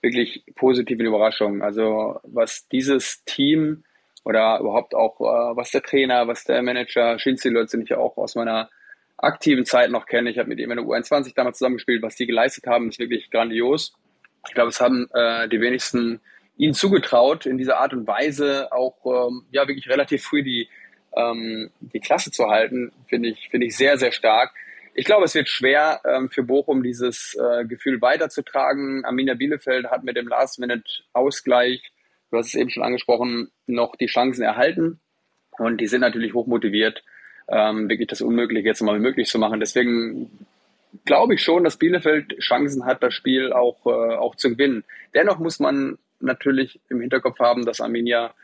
wirklich 0.00 0.44
positiven 0.56 1.06
Überraschungen. 1.06 1.62
Also 1.62 2.20
was 2.24 2.68
dieses 2.68 3.24
Team 3.24 3.84
oder 4.24 4.58
überhaupt 4.58 4.94
auch, 4.94 5.20
äh, 5.20 5.56
was 5.56 5.70
der 5.70 5.82
Trainer, 5.82 6.26
was 6.26 6.44
der 6.44 6.62
Manager, 6.62 7.18
Schinzi 7.18 7.52
den 7.52 7.82
ich 7.82 7.94
auch 7.94 8.16
aus 8.16 8.34
meiner 8.34 8.68
aktiven 9.16 9.64
Zeit 9.64 9.90
noch 9.90 10.06
kenne. 10.06 10.30
Ich 10.30 10.38
habe 10.38 10.48
mit 10.48 10.58
ihm 10.58 10.70
in 10.72 10.78
der 10.78 10.86
U21 10.86 11.34
damals 11.34 11.58
zusammengespielt. 11.58 12.02
Was 12.02 12.16
die 12.16 12.26
geleistet 12.26 12.66
haben, 12.66 12.88
ist 12.88 12.98
wirklich 12.98 13.30
grandios. 13.30 13.94
Ich 14.48 14.54
glaube, 14.54 14.70
es 14.70 14.80
haben 14.80 15.08
äh, 15.14 15.48
die 15.48 15.60
wenigsten 15.60 16.20
ihnen 16.62 16.74
zugetraut, 16.74 17.44
in 17.44 17.58
dieser 17.58 17.78
Art 17.78 17.92
und 17.92 18.06
Weise 18.06 18.70
auch 18.70 18.94
ähm, 19.04 19.44
ja 19.50 19.66
wirklich 19.66 19.88
relativ 19.88 20.22
früh 20.22 20.44
die, 20.44 20.68
ähm, 21.16 21.70
die 21.80 21.98
Klasse 21.98 22.30
zu 22.30 22.46
halten, 22.46 22.92
finde 23.08 23.30
ich, 23.30 23.48
finde 23.50 23.66
ich 23.66 23.76
sehr, 23.76 23.98
sehr 23.98 24.12
stark. 24.12 24.52
Ich 24.94 25.04
glaube, 25.04 25.24
es 25.24 25.34
wird 25.34 25.48
schwer 25.48 26.00
ähm, 26.04 26.28
für 26.28 26.44
Bochum, 26.44 26.84
dieses 26.84 27.34
äh, 27.34 27.64
Gefühl 27.64 28.00
weiterzutragen. 28.00 29.04
Arminia 29.04 29.34
Bielefeld 29.34 29.90
hat 29.90 30.04
mit 30.04 30.16
dem 30.16 30.28
Last-Minute-Ausgleich, 30.28 31.82
du 32.30 32.36
hast 32.36 32.48
es 32.48 32.54
eben 32.54 32.70
schon 32.70 32.84
angesprochen, 32.84 33.50
noch 33.66 33.96
die 33.96 34.06
Chancen 34.06 34.44
erhalten. 34.44 35.00
Und 35.58 35.80
die 35.80 35.88
sind 35.88 36.02
natürlich 36.02 36.32
hochmotiviert, 36.32 37.02
ähm, 37.48 37.88
wirklich 37.88 38.06
das 38.06 38.20
Unmögliche 38.20 38.68
jetzt 38.68 38.82
mal 38.82 39.00
möglich 39.00 39.26
zu 39.26 39.38
machen. 39.40 39.58
Deswegen 39.58 40.46
glaube 41.04 41.34
ich 41.34 41.42
schon, 41.42 41.64
dass 41.64 41.76
Bielefeld 41.76 42.38
Chancen 42.38 42.84
hat, 42.84 43.02
das 43.02 43.14
Spiel 43.14 43.52
auch, 43.52 43.84
äh, 43.86 44.14
auch 44.14 44.36
zu 44.36 44.50
gewinnen. 44.50 44.84
Dennoch 45.12 45.40
muss 45.40 45.58
man 45.58 45.98
natürlich 46.22 46.80
im 46.88 47.00
Hinterkopf 47.00 47.38
haben, 47.38 47.64
dass 47.64 47.80
Arminia 47.80 48.34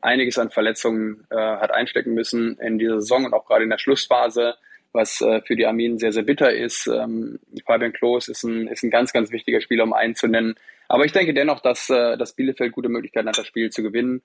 einiges 0.00 0.38
an 0.38 0.50
Verletzungen 0.50 1.26
äh, 1.30 1.36
hat 1.36 1.72
einstecken 1.72 2.14
müssen 2.14 2.56
in 2.58 2.78
dieser 2.78 3.00
Saison 3.00 3.24
und 3.24 3.34
auch 3.34 3.46
gerade 3.46 3.64
in 3.64 3.70
der 3.70 3.78
Schlussphase, 3.78 4.54
was 4.92 5.20
äh, 5.20 5.40
für 5.42 5.56
die 5.56 5.66
Arminen 5.66 5.98
sehr, 5.98 6.12
sehr 6.12 6.22
bitter 6.22 6.52
ist. 6.52 6.86
Ähm, 6.86 7.40
Fabian 7.66 7.92
Klos 7.92 8.28
ist 8.28 8.44
ein, 8.44 8.68
ist 8.68 8.82
ein 8.82 8.90
ganz, 8.90 9.12
ganz 9.12 9.32
wichtiger 9.32 9.60
Spieler, 9.60 9.84
um 9.84 9.92
einen 9.92 10.14
zu 10.14 10.28
nennen. 10.28 10.54
Aber 10.88 11.04
ich 11.04 11.12
denke 11.12 11.34
dennoch, 11.34 11.60
dass, 11.60 11.90
äh, 11.90 12.16
dass 12.16 12.34
Bielefeld 12.34 12.72
gute 12.72 12.88
Möglichkeiten 12.88 13.28
hat, 13.28 13.38
das 13.38 13.46
Spiel 13.46 13.70
zu 13.70 13.82
gewinnen. 13.82 14.22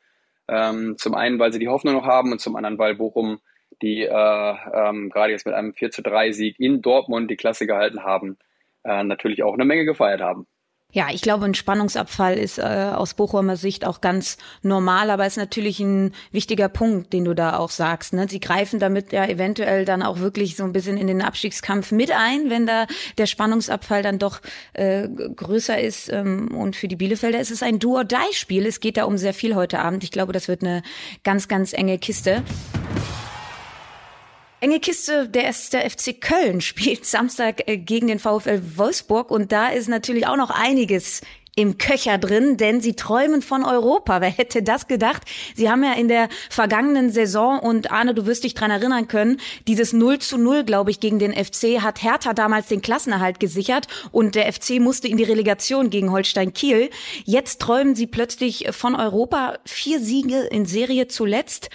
Ähm, 0.48 0.98
zum 0.98 1.16
einen, 1.16 1.40
weil 1.40 1.52
sie 1.52 1.60
die 1.60 1.70
Hoffnung 1.70 1.96
noch 1.96 2.06
haben 2.06 2.32
und 2.32 2.40
zum 2.40 2.56
anderen, 2.56 2.78
weil 2.78 2.96
Bochum 2.96 3.40
die 3.82 4.04
äh, 4.04 4.56
ähm, 4.74 5.10
gerade 5.10 5.32
jetzt 5.32 5.46
mit 5.46 5.56
einem 5.56 5.74
4 5.74 5.92
zu 5.92 6.02
3 6.02 6.32
Sieg 6.32 6.60
in 6.60 6.82
Dortmund 6.82 7.30
die 7.30 7.36
Klasse 7.36 7.66
gehalten 7.68 8.04
haben, 8.04 8.38
äh, 8.84 9.04
natürlich 9.04 9.44
auch 9.44 9.54
eine 9.54 9.66
Menge 9.66 9.86
gefeiert 9.86 10.22
haben. 10.22 10.48
Ja, 10.94 11.08
ich 11.12 11.24
glaube, 11.24 11.46
ein 11.46 11.56
Spannungsabfall 11.56 12.38
ist 12.38 12.60
äh, 12.60 12.62
aus 12.62 13.16
Bochumer 13.16 13.58
Sicht 13.58 13.84
auch 13.84 14.00
ganz 14.00 14.38
normal, 14.62 15.10
aber 15.10 15.26
ist 15.26 15.38
natürlich 15.38 15.80
ein 15.80 16.14
wichtiger 16.32 16.70
Punkt, 16.70 17.14
den 17.14 17.26
du 17.26 17.34
da 17.34 17.58
auch 17.58 17.72
sagst. 17.72 18.14
Ne? 18.14 18.28
Sie 18.30 18.40
greifen 18.40 18.80
damit 18.80 19.12
ja 19.12 19.26
eventuell 19.26 19.86
dann 19.86 20.04
auch 20.04 20.20
wirklich 20.20 20.56
so 20.56 20.64
ein 20.64 20.72
bisschen 20.72 20.98
in 20.98 21.08
den 21.08 21.24
Abstiegskampf 21.24 21.92
mit 21.92 22.12
ein, 22.12 22.52
wenn 22.52 22.68
da 22.68 22.86
der 23.18 23.26
Spannungsabfall 23.26 24.04
dann 24.04 24.20
doch 24.20 24.40
äh, 24.74 25.08
größer 25.08 25.82
ist. 25.82 26.10
Ähm, 26.14 26.50
und 26.50 26.76
für 26.76 26.88
die 26.88 26.96
Bielefelder 26.96 27.40
ist 27.40 27.50
es 27.50 27.64
ein 27.64 27.80
Do-or-Die-Spiel. 27.80 28.68
Es 28.68 28.80
geht 28.80 28.98
da 28.98 29.06
um 29.06 29.18
sehr 29.18 29.34
viel 29.34 29.56
heute 29.56 29.80
Abend. 29.80 30.04
Ich 30.04 30.12
glaube, 30.12 30.32
das 30.32 30.48
wird 30.48 30.62
eine 30.62 30.84
ganz, 31.24 31.48
ganz 31.48 31.74
enge 31.74 31.98
Kiste. 31.98 32.44
Enge 34.64 34.80
Kiste, 34.80 35.28
der 35.28 35.50
ist 35.50 35.76
FC 35.76 36.22
Köln, 36.22 36.62
spielt 36.62 37.06
Samstag 37.06 37.68
äh, 37.68 37.78
gegen 37.78 38.08
den 38.08 38.18
VfL 38.18 38.62
Wolfsburg. 38.78 39.30
Und 39.30 39.52
da 39.52 39.68
ist 39.68 39.90
natürlich 39.90 40.26
auch 40.26 40.38
noch 40.38 40.52
einiges 40.52 41.20
im 41.56 41.78
Köcher 41.78 42.18
drin, 42.18 42.58
denn 42.58 42.82
sie 42.82 42.96
träumen 42.96 43.42
von 43.42 43.64
Europa. 43.64 44.22
Wer 44.22 44.30
hätte 44.30 44.64
das 44.64 44.88
gedacht? 44.88 45.22
Sie 45.56 45.70
haben 45.70 45.84
ja 45.84 45.94
in 45.94 46.08
der 46.08 46.30
vergangenen 46.50 47.12
Saison, 47.12 47.60
und 47.60 47.92
Arne, 47.92 48.14
du 48.14 48.26
wirst 48.26 48.44
dich 48.44 48.56
dran 48.56 48.72
erinnern 48.72 49.08
können, 49.08 49.40
dieses 49.68 49.94
0 49.94 50.20
zu 50.20 50.38
0, 50.38 50.64
glaube 50.64 50.90
ich, 50.90 51.00
gegen 51.00 51.20
den 51.20 51.34
FC 51.34 51.82
hat 51.82 52.02
Hertha 52.02 52.34
damals 52.34 52.68
den 52.68 52.82
Klassenerhalt 52.82 53.40
gesichert 53.40 53.88
und 54.12 54.36
der 54.36 54.52
FC 54.52 54.80
musste 54.80 55.08
in 55.08 55.18
die 55.18 55.24
Relegation 55.24 55.90
gegen 55.90 56.12
Holstein 56.12 56.54
Kiel. 56.54 56.90
Jetzt 57.26 57.62
träumen 57.62 57.96
sie 57.96 58.08
plötzlich 58.08 58.68
von 58.72 58.96
Europa. 58.96 59.58
Vier 59.66 60.00
Siege 60.00 60.48
in 60.52 60.66
Serie 60.66 61.08
zuletzt. 61.08 61.70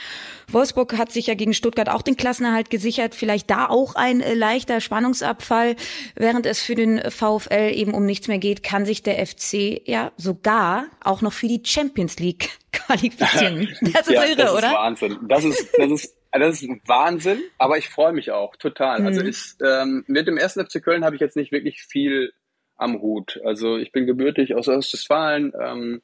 Wolfsburg 0.51 0.97
hat 0.97 1.13
sich 1.13 1.27
ja 1.27 1.35
gegen 1.35 1.53
Stuttgart 1.53 1.91
auch 1.91 2.01
den 2.01 2.17
Klassenerhalt 2.17 2.71
gesichert. 2.71 3.15
Vielleicht 3.15 3.51
da 3.51 3.69
auch 3.69 3.95
ein 3.95 4.23
äh, 4.23 4.33
leichter 4.33 4.81
Spannungsabfall. 4.81 5.77
Während 6.15 6.47
es 6.47 6.61
für 6.61 6.75
den 6.75 7.03
VfL 7.11 7.71
eben 7.75 7.93
um 7.93 8.07
nichts 8.07 8.29
mehr 8.29 8.39
geht, 8.39 8.63
kann 8.63 8.87
sich 8.87 9.03
der 9.03 9.25
FC 9.27 9.68
ja 9.85 10.13
sogar 10.17 10.87
auch 11.03 11.23
noch 11.23 11.33
für 11.33 11.49
die 11.49 11.63
Champions 11.65 12.19
League 12.19 12.51
qualifizieren. 12.73 13.69
Das 13.93 14.09
ist 14.09 14.15
ja, 14.15 14.25
irre, 14.25 14.37
das 14.37 14.53
oder? 14.53 14.69
Ist 14.69 14.75
Wahnsinn. 14.75 15.19
Das 15.29 15.45
ist, 15.45 15.69
das 15.79 15.91
ist 15.91 16.19
das 16.31 16.63
ist 16.63 16.71
Wahnsinn, 16.87 17.41
aber 17.57 17.79
ich 17.79 17.89
freue 17.89 18.13
mich 18.13 18.31
auch 18.31 18.57
total. 18.57 19.03
Also 19.03 19.03
mhm. 19.03 19.07
Also 19.09 19.23
ist, 19.23 19.63
ähm, 19.65 20.05
mit 20.07 20.27
dem 20.27 20.37
ersten 20.37 20.65
FC 20.65 20.83
Köln 20.83 21.05
habe 21.05 21.15
ich 21.17 21.21
jetzt 21.21 21.37
nicht 21.37 21.53
wirklich 21.53 21.83
viel 21.83 22.33
am 22.77 23.01
Hut. 23.01 23.41
Also 23.45 23.77
ich 23.77 23.93
bin 23.93 24.07
gebürtig 24.07 24.55
aus 24.55 24.69
Ostwestfalen, 24.69 25.53
ähm, 25.61 26.03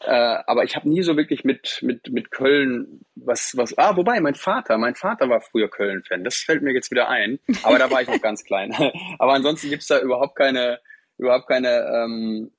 äh, 0.00 0.12
aber 0.46 0.62
ich 0.62 0.76
habe 0.76 0.88
nie 0.88 1.02
so 1.02 1.16
wirklich 1.16 1.44
mit, 1.44 1.80
mit, 1.82 2.10
mit 2.12 2.30
Köln 2.30 3.00
was, 3.16 3.56
was. 3.56 3.76
Ah, 3.76 3.96
wobei, 3.96 4.20
mein 4.20 4.36
Vater, 4.36 4.78
mein 4.78 4.94
Vater 4.94 5.28
war 5.28 5.40
früher 5.40 5.68
Köln-Fan. 5.68 6.22
Das 6.22 6.36
fällt 6.36 6.62
mir 6.62 6.72
jetzt 6.72 6.90
wieder 6.92 7.08
ein. 7.08 7.40
Aber 7.64 7.78
da 7.78 7.90
war 7.90 8.00
ich 8.00 8.08
noch 8.08 8.20
ganz 8.22 8.44
klein. 8.44 8.72
aber 9.18 9.32
ansonsten 9.32 9.70
gibt's 9.70 9.88
da 9.88 10.00
überhaupt 10.00 10.36
keine, 10.36 10.78
überhaupt 11.18 11.48
keine 11.48 11.84
ähm, 11.92 12.52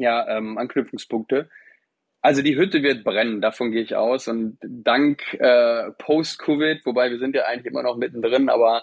ja, 0.00 0.26
ähm, 0.28 0.58
Anknüpfungspunkte. 0.58 1.48
Also 2.22 2.42
die 2.42 2.56
Hütte 2.56 2.82
wird 2.82 3.04
brennen, 3.04 3.40
davon 3.40 3.70
gehe 3.70 3.82
ich 3.82 3.96
aus. 3.96 4.28
Und 4.28 4.58
dank 4.62 5.34
äh, 5.34 5.90
Post-Covid, 5.92 6.84
wobei 6.84 7.10
wir 7.10 7.18
sind 7.18 7.34
ja 7.34 7.44
eigentlich 7.44 7.66
immer 7.66 7.82
noch 7.82 7.96
mittendrin, 7.96 8.48
aber 8.48 8.82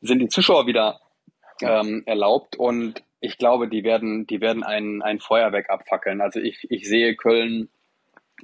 sind 0.00 0.20
die 0.20 0.28
Zuschauer 0.28 0.66
wieder 0.66 1.00
ähm, 1.60 2.02
erlaubt. 2.06 2.56
Und 2.56 3.02
ich 3.20 3.36
glaube, 3.36 3.68
die 3.68 3.82
werden, 3.82 4.26
die 4.26 4.40
werden 4.40 4.62
ein, 4.62 5.02
ein 5.02 5.18
Feuerwerk 5.18 5.70
abfackeln. 5.70 6.20
Also 6.20 6.38
ich, 6.38 6.70
ich 6.70 6.88
sehe 6.88 7.16
Köln 7.16 7.68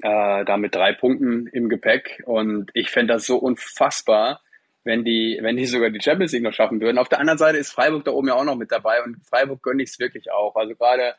äh, 0.02 0.44
da 0.44 0.56
mit 0.56 0.74
drei 0.74 0.92
Punkten 0.92 1.46
im 1.46 1.68
Gepäck. 1.68 2.22
Und 2.26 2.70
ich 2.74 2.90
fände 2.90 3.12
das 3.14 3.26
so 3.26 3.36
unfassbar, 3.36 4.40
wenn 4.82 5.04
die, 5.04 5.38
wenn 5.42 5.56
die 5.56 5.66
sogar 5.66 5.90
die 5.90 6.02
Champions 6.02 6.32
League 6.32 6.42
noch 6.42 6.52
schaffen 6.52 6.80
würden. 6.80 6.98
Auf 6.98 7.08
der 7.08 7.20
anderen 7.20 7.38
Seite 7.38 7.58
ist 7.58 7.70
Freiburg 7.70 8.04
da 8.04 8.10
oben 8.10 8.28
ja 8.28 8.34
auch 8.34 8.44
noch 8.44 8.56
mit 8.56 8.72
dabei 8.72 9.02
und 9.02 9.24
Freiburg 9.24 9.62
gönne 9.62 9.82
ich 9.82 9.90
es 9.90 9.98
wirklich 10.00 10.32
auch. 10.32 10.56
Also 10.56 10.74
gerade 10.74 11.14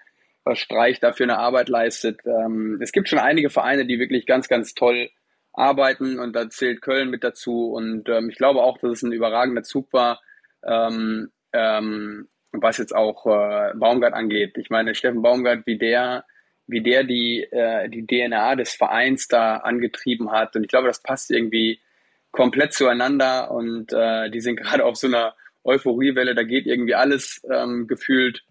Streich 0.53 0.99
da 0.99 1.13
für 1.13 1.23
eine 1.23 1.39
Arbeit 1.39 1.69
leistet. 1.69 2.19
Ähm, 2.25 2.79
es 2.81 2.91
gibt 2.91 3.09
schon 3.09 3.19
einige 3.19 3.49
Vereine, 3.49 3.85
die 3.85 3.99
wirklich 3.99 4.27
ganz, 4.27 4.47
ganz 4.47 4.75
toll 4.75 5.09
arbeiten 5.53 6.19
und 6.19 6.35
da 6.35 6.49
zählt 6.49 6.81
Köln 6.81 7.09
mit 7.09 7.23
dazu. 7.23 7.71
Und 7.71 8.07
ähm, 8.09 8.29
ich 8.29 8.37
glaube 8.37 8.61
auch, 8.61 8.77
dass 8.77 8.91
es 8.91 9.03
ein 9.03 9.11
überragender 9.11 9.63
Zug 9.63 9.91
war, 9.93 10.21
ähm, 10.63 11.31
ähm, 11.53 12.27
was 12.51 12.77
jetzt 12.77 12.95
auch 12.95 13.25
äh, 13.25 13.73
Baumgart 13.75 14.13
angeht. 14.13 14.57
Ich 14.57 14.69
meine, 14.69 14.93
Steffen 14.93 15.21
Baumgart, 15.21 15.65
wie 15.65 15.77
der, 15.77 16.25
wie 16.67 16.81
der 16.81 17.03
die, 17.03 17.43
äh, 17.51 17.89
die 17.89 18.05
DNA 18.05 18.55
des 18.55 18.73
Vereins 18.73 19.27
da 19.27 19.57
angetrieben 19.57 20.31
hat. 20.31 20.55
Und 20.55 20.63
ich 20.63 20.69
glaube, 20.69 20.87
das 20.87 21.01
passt 21.01 21.31
irgendwie 21.31 21.79
komplett 22.31 22.73
zueinander 22.73 23.51
und 23.51 23.93
äh, 23.93 24.29
die 24.29 24.41
sind 24.41 24.57
gerade 24.61 24.85
auf 24.85 24.97
so 24.97 25.07
einer 25.07 25.35
Euphoriewelle, 25.63 26.35
da 26.35 26.43
geht 26.43 26.67
irgendwie 26.67 26.93
alles 26.95 27.41
ähm, 27.51 27.87
gefühlt. 27.87 28.43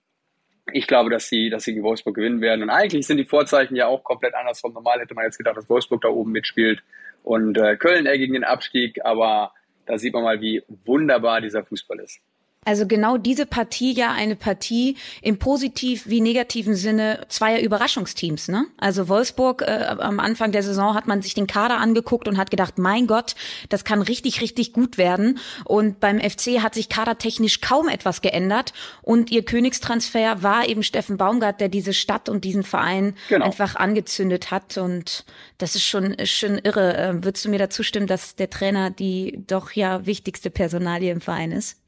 Ich 0.72 0.86
glaube, 0.86 1.10
dass 1.10 1.28
sie, 1.28 1.50
dass 1.50 1.64
sie 1.64 1.72
gegen 1.72 1.84
Wolfsburg 1.84 2.16
gewinnen 2.16 2.40
werden. 2.40 2.62
Und 2.62 2.70
eigentlich 2.70 3.06
sind 3.06 3.18
die 3.18 3.24
Vorzeichen 3.24 3.76
ja 3.76 3.86
auch 3.86 4.02
komplett 4.02 4.34
andersrum. 4.34 4.72
Normal 4.72 5.00
hätte 5.00 5.14
man 5.14 5.24
jetzt 5.24 5.36
gedacht, 5.36 5.56
dass 5.56 5.68
Wolfsburg 5.68 6.00
da 6.02 6.08
oben 6.08 6.32
mitspielt 6.32 6.82
und 7.22 7.58
äh, 7.58 7.76
Köln 7.76 8.06
eher 8.06 8.18
gegen 8.18 8.34
den 8.34 8.44
Abstieg, 8.44 9.04
aber 9.04 9.52
da 9.86 9.98
sieht 9.98 10.14
man 10.14 10.22
mal, 10.22 10.40
wie 10.40 10.62
wunderbar 10.84 11.40
dieser 11.40 11.64
Fußball 11.64 11.98
ist. 12.00 12.20
Also 12.64 12.86
genau 12.86 13.18
diese 13.18 13.46
Partie 13.46 13.92
ja 13.92 14.12
eine 14.12 14.36
Partie 14.36 14.96
im 15.22 15.38
positiv 15.38 16.06
wie 16.06 16.20
negativen 16.20 16.74
Sinne 16.74 17.20
zweier 17.28 17.60
Überraschungsteams. 17.60 18.48
Ne? 18.48 18.66
Also 18.78 19.08
Wolfsburg 19.08 19.62
äh, 19.62 19.96
am 19.98 20.20
Anfang 20.20 20.52
der 20.52 20.62
Saison 20.62 20.94
hat 20.94 21.06
man 21.06 21.22
sich 21.22 21.34
den 21.34 21.46
Kader 21.46 21.78
angeguckt 21.78 22.28
und 22.28 22.38
hat 22.38 22.50
gedacht, 22.50 22.78
mein 22.78 23.06
Gott, 23.06 23.34
das 23.68 23.84
kann 23.84 24.02
richtig, 24.02 24.40
richtig 24.40 24.72
gut 24.72 24.98
werden. 24.98 25.38
Und 25.64 26.00
beim 26.00 26.20
FC 26.20 26.62
hat 26.62 26.74
sich 26.74 26.88
kadertechnisch 26.88 27.60
kaum 27.60 27.88
etwas 27.88 28.22
geändert. 28.22 28.72
Und 29.02 29.30
ihr 29.30 29.44
Königstransfer 29.44 30.42
war 30.42 30.68
eben 30.68 30.82
Steffen 30.82 31.16
Baumgart, 31.16 31.60
der 31.60 31.68
diese 31.68 31.92
Stadt 31.92 32.28
und 32.28 32.44
diesen 32.44 32.62
Verein 32.62 33.14
genau. 33.28 33.46
einfach 33.46 33.76
angezündet 33.76 34.50
hat. 34.50 34.78
Und 34.78 35.24
das 35.58 35.74
ist 35.74 35.84
schon, 35.84 36.14
ist 36.14 36.32
schon 36.32 36.58
irre. 36.58 36.96
Äh, 36.96 37.24
würdest 37.24 37.44
du 37.44 37.50
mir 37.50 37.58
dazu 37.58 37.82
stimmen, 37.82 38.06
dass 38.06 38.36
der 38.36 38.50
Trainer 38.50 38.90
die 38.90 39.42
doch 39.46 39.72
ja 39.72 40.06
wichtigste 40.06 40.50
Personalie 40.50 41.12
im 41.12 41.20
Verein 41.20 41.52
ist? 41.52 41.83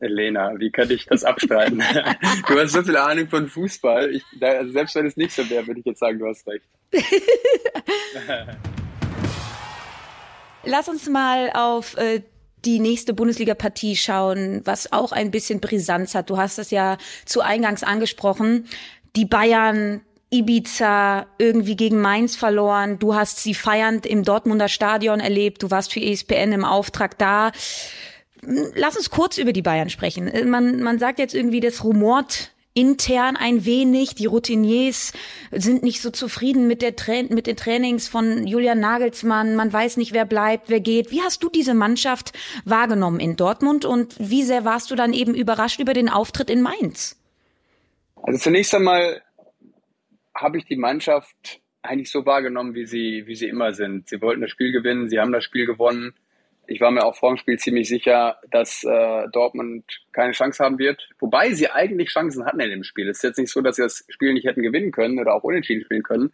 Lena, 0.00 0.52
wie 0.58 0.70
kann 0.70 0.90
ich 0.90 1.06
das 1.06 1.24
abstreiten? 1.24 1.78
du 2.48 2.58
hast 2.58 2.72
so 2.72 2.82
viel 2.82 2.96
Ahnung 2.96 3.28
von 3.28 3.48
Fußball. 3.48 4.14
Ich, 4.14 4.22
also 4.40 4.72
selbst 4.72 4.94
wenn 4.94 5.06
es 5.06 5.16
nicht 5.16 5.32
so 5.32 5.48
wäre, 5.48 5.66
würde 5.66 5.80
ich 5.80 5.86
jetzt 5.86 6.00
sagen, 6.00 6.18
du 6.18 6.26
hast 6.26 6.46
recht. 6.46 6.64
Lass 10.64 10.88
uns 10.88 11.08
mal 11.08 11.50
auf 11.54 11.96
äh, 11.96 12.22
die 12.64 12.80
nächste 12.80 13.14
Bundesliga-Partie 13.14 13.96
schauen, 13.96 14.62
was 14.64 14.92
auch 14.92 15.12
ein 15.12 15.30
bisschen 15.30 15.60
Brisanz 15.60 16.14
hat. 16.14 16.28
Du 16.30 16.36
hast 16.36 16.58
es 16.58 16.70
ja 16.70 16.98
zu 17.24 17.40
Eingangs 17.40 17.82
angesprochen. 17.82 18.66
Die 19.16 19.24
Bayern 19.24 20.02
Ibiza 20.30 21.26
irgendwie 21.38 21.76
gegen 21.76 22.00
Mainz 22.00 22.36
verloren. 22.36 22.98
Du 22.98 23.14
hast 23.14 23.42
sie 23.42 23.54
feiernd 23.54 24.04
im 24.04 24.24
Dortmunder 24.24 24.68
Stadion 24.68 25.20
erlebt. 25.20 25.62
Du 25.62 25.70
warst 25.70 25.92
für 25.92 26.00
ESPN 26.00 26.52
im 26.52 26.64
Auftrag 26.64 27.16
da. 27.18 27.52
Lass 28.42 28.96
uns 28.96 29.10
kurz 29.10 29.38
über 29.38 29.52
die 29.52 29.62
Bayern 29.62 29.90
sprechen. 29.90 30.28
Äh, 30.28 30.44
man, 30.44 30.82
man 30.82 30.98
sagt 30.98 31.18
jetzt 31.18 31.34
irgendwie, 31.34 31.60
das 31.60 31.84
rumort 31.84 32.52
intern 32.78 33.36
ein 33.36 33.64
wenig. 33.64 34.14
Die 34.14 34.26
Routiniers 34.26 35.12
sind 35.50 35.82
nicht 35.82 36.00
so 36.00 36.10
zufrieden 36.10 36.68
mit, 36.68 36.80
der 36.80 36.94
Tra 36.94 37.24
mit 37.28 37.46
den 37.46 37.56
Trainings 37.56 38.06
von 38.06 38.46
Julian 38.46 38.78
Nagelsmann. 38.78 39.56
Man 39.56 39.72
weiß 39.72 39.96
nicht, 39.96 40.12
wer 40.12 40.24
bleibt, 40.24 40.68
wer 40.68 40.80
geht. 40.80 41.10
Wie 41.10 41.20
hast 41.20 41.42
du 41.42 41.48
diese 41.48 41.74
Mannschaft 41.74 42.38
wahrgenommen 42.64 43.18
in 43.18 43.36
Dortmund 43.36 43.84
und 43.84 44.14
wie 44.18 44.44
sehr 44.44 44.64
warst 44.64 44.90
du 44.90 44.94
dann 44.94 45.12
eben 45.12 45.34
überrascht 45.34 45.80
über 45.80 45.92
den 45.92 46.08
Auftritt 46.08 46.50
in 46.50 46.62
Mainz? 46.62 47.20
Also 48.22 48.38
zunächst 48.38 48.74
einmal 48.74 49.22
habe 50.34 50.58
ich 50.58 50.64
die 50.66 50.76
Mannschaft 50.76 51.60
eigentlich 51.82 52.10
so 52.10 52.26
wahrgenommen, 52.26 52.74
wie 52.74 52.86
sie, 52.86 53.24
wie 53.26 53.34
sie 53.34 53.48
immer 53.48 53.72
sind. 53.72 54.08
Sie 54.08 54.20
wollten 54.20 54.42
das 54.42 54.50
Spiel 54.50 54.70
gewinnen, 54.70 55.08
sie 55.08 55.18
haben 55.18 55.32
das 55.32 55.42
Spiel 55.44 55.66
gewonnen 55.66 56.14
ich 56.68 56.80
war 56.82 56.90
mir 56.90 57.04
auch 57.04 57.16
vor 57.16 57.30
dem 57.30 57.38
Spiel 57.38 57.58
ziemlich 57.58 57.88
sicher, 57.88 58.36
dass 58.50 58.84
äh, 58.84 59.28
Dortmund 59.32 59.84
keine 60.12 60.32
Chance 60.32 60.62
haben 60.62 60.78
wird. 60.78 61.08
Wobei 61.18 61.52
sie 61.52 61.70
eigentlich 61.70 62.10
Chancen 62.10 62.44
hatten 62.44 62.60
in 62.60 62.70
dem 62.70 62.84
Spiel. 62.84 63.08
Es 63.08 63.18
ist 63.18 63.22
jetzt 63.22 63.38
nicht 63.38 63.50
so, 63.50 63.62
dass 63.62 63.76
sie 63.76 63.82
das 63.82 64.04
Spiel 64.08 64.34
nicht 64.34 64.46
hätten 64.46 64.62
gewinnen 64.62 64.92
können 64.92 65.18
oder 65.18 65.34
auch 65.34 65.44
unentschieden 65.44 65.82
spielen 65.82 66.02
können. 66.02 66.32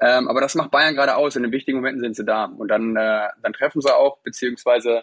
Ähm, 0.00 0.28
aber 0.28 0.40
das 0.40 0.54
macht 0.54 0.70
Bayern 0.70 0.94
gerade 0.94 1.16
aus. 1.16 1.34
In 1.34 1.42
den 1.42 1.50
wichtigen 1.50 1.78
Momenten 1.78 2.00
sind 2.00 2.14
sie 2.14 2.24
da. 2.24 2.44
Und 2.44 2.68
dann, 2.68 2.94
äh, 2.96 3.28
dann 3.42 3.52
treffen 3.52 3.80
sie 3.80 3.94
auch, 3.94 4.18
beziehungsweise 4.18 5.02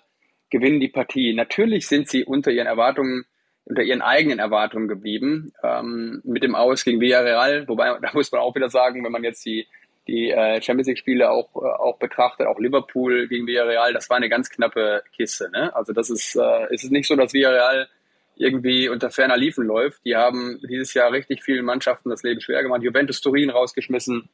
gewinnen 0.50 0.80
die 0.80 0.90
Partie. 0.90 1.34
Natürlich 1.34 1.88
sind 1.88 2.08
sie 2.08 2.24
unter 2.24 2.52
ihren 2.52 2.68
Erwartungen, 2.68 3.26
unter 3.66 3.84
ihren 3.84 4.02
eigenen 4.02 4.40
Erwartungen 4.40 4.88
geblieben. 4.88 5.52
Ähm, 5.64 6.22
mit 6.24 6.44
dem 6.44 6.56
Aus 6.56 6.86
gegen 6.86 7.02
Villarreal. 7.02 7.68
Wobei, 7.68 7.98
da 8.02 8.12
muss 8.14 8.32
man 8.32 8.40
auch 8.40 8.56
wieder 8.56 8.70
sagen, 8.70 9.04
wenn 9.04 9.12
man 9.12 9.26
jetzt 9.26 9.46
die 9.46 9.68
die 10.08 10.32
äh, 10.32 10.62
Champions 10.62 10.88
League 10.88 10.98
Spiele 10.98 11.30
auch, 11.30 11.56
äh, 11.56 11.60
auch 11.60 11.98
betrachtet, 11.98 12.48
auch 12.48 12.60
Liverpool 12.60 13.28
gegen 13.28 13.48
Villarreal, 13.48 13.94
das 13.94 14.10
war 14.10 14.18
eine 14.18 14.30
ganz 14.30 14.50
knappe 14.50 15.04
Kiste. 15.16 15.50
Ne? 15.52 15.76
Also 15.76 15.94
das 15.94 16.10
ist, 16.10 16.36
äh, 16.36 16.74
es 16.74 16.84
ist 16.84 16.92
nicht 16.92 17.08
so, 17.08 17.16
dass 17.16 17.34
Villarreal 17.34 17.88
irgendwie 18.36 18.90
unter 18.90 19.12
ferner 19.12 19.38
Liefen 19.38 19.66
läuft. 19.66 20.04
Die 20.06 20.16
haben 20.16 20.60
dieses 20.68 20.94
Jahr 20.94 21.12
richtig 21.12 21.44
vielen 21.44 21.66
Mannschaften 21.66 22.10
das 22.10 22.24
Leben 22.24 22.42
schwer 22.42 22.64
gemacht. 22.64 22.82
Juventus 22.82 23.22
Turin 23.22 23.52
rausgeschmissen. 23.52 24.30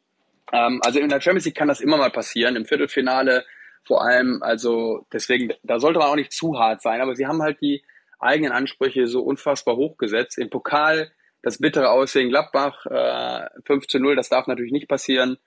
Ähm, 0.54 0.82
also 0.84 1.00
in 1.00 1.10
der 1.10 1.20
Champions 1.20 1.46
League 1.46 1.58
kann 1.58 1.68
das 1.68 1.82
immer 1.82 1.98
mal 1.98 2.12
passieren. 2.12 2.56
Im 2.56 2.66
Viertelfinale 2.66 3.46
vor 3.84 4.04
allem. 4.04 4.42
Also 4.42 5.06
deswegen, 5.12 5.54
da 5.64 5.80
sollte 5.80 6.00
man 6.00 6.08
auch 6.08 6.16
nicht 6.16 6.32
zu 6.32 6.58
hart 6.58 6.82
sein. 6.82 7.02
Aber 7.02 7.16
sie 7.16 7.28
haben 7.28 7.42
halt 7.42 7.60
die 7.62 7.84
eigenen 8.20 8.52
Ansprüche 8.52 9.08
so 9.08 9.22
unfassbar 9.22 9.76
hochgesetzt. 9.76 10.38
Im 10.38 10.50
Pokal 10.50 11.12
das 11.44 11.60
bittere 11.60 11.90
Aussehen 11.90 12.30
Gladbach 12.30 12.86
äh, 12.86 13.48
5 13.66 13.88
zu 13.88 14.00
0, 14.00 14.16
das 14.16 14.30
darf 14.30 14.48
natürlich 14.48 14.72
nicht 14.72 14.88
passieren. 14.88 15.38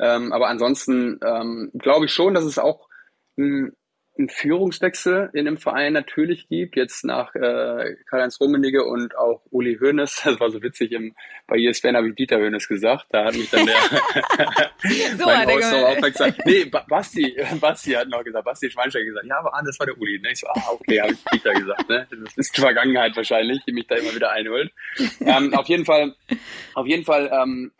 Ähm, 0.00 0.32
aber 0.32 0.48
ansonsten 0.48 1.20
ähm, 1.24 1.70
glaube 1.74 2.06
ich 2.06 2.12
schon, 2.12 2.34
dass 2.34 2.44
es 2.44 2.58
auch 2.58 2.88
ein, 3.36 3.72
ein 4.18 4.28
Führungswechsel 4.28 5.30
in 5.34 5.44
dem 5.44 5.56
Verein 5.56 5.92
natürlich 5.92 6.48
gibt. 6.48 6.76
Jetzt 6.76 7.04
nach 7.04 7.34
äh, 7.34 7.96
Karl-Heinz 8.08 8.40
Rummenigge 8.40 8.84
und 8.84 9.16
auch 9.16 9.42
Uli 9.50 9.78
Hoeneß. 9.80 10.22
Das 10.24 10.40
war 10.40 10.50
so 10.50 10.62
witzig. 10.62 10.92
Im, 10.92 11.14
bei 11.46 11.58
ESPN 11.58 11.96
habe 11.96 12.08
ich 12.08 12.14
Dieter 12.14 12.38
Hoeneß 12.38 12.66
gesagt. 12.66 13.06
Da 13.10 13.26
hat 13.26 13.34
mich 13.34 13.50
dann 13.50 13.66
der 13.66 13.76
so 15.18 15.24
mein 15.26 15.48
Host 15.48 15.72
noch 15.72 15.88
aufmerksam. 15.88 16.34
Nee, 16.44 16.64
Basti, 16.88 17.36
Basti 17.60 17.92
hat 17.92 18.08
noch 18.08 18.24
gesagt. 18.24 18.44
Basti 18.44 18.70
Schweinsteiger 18.70 19.04
gesagt. 19.04 19.26
Ja, 19.26 19.38
aber 19.38 19.54
ah, 19.54 19.62
das 19.64 19.78
war 19.78 19.86
der 19.86 19.98
Uli. 19.98 20.18
Ne? 20.18 20.32
Ich 20.32 20.40
so, 20.40 20.46
ah, 20.48 20.62
okay, 20.72 21.00
habe 21.00 21.12
ich 21.12 21.24
Dieter 21.24 21.52
gesagt. 21.52 21.88
Ne? 21.88 22.06
Das 22.10 22.36
ist 22.36 22.56
die 22.56 22.60
Vergangenheit 22.60 23.16
wahrscheinlich, 23.16 23.62
die 23.66 23.72
mich 23.72 23.86
da 23.86 23.96
immer 23.96 24.14
wieder 24.14 24.30
einholt. 24.30 24.72
Ähm, 25.20 25.54
auf 25.54 25.66
jeden 25.66 25.84
Fall, 25.84 26.14
auf 26.74 26.86
jeden 26.86 27.04
Fall 27.04 27.30
ähm, 27.32 27.72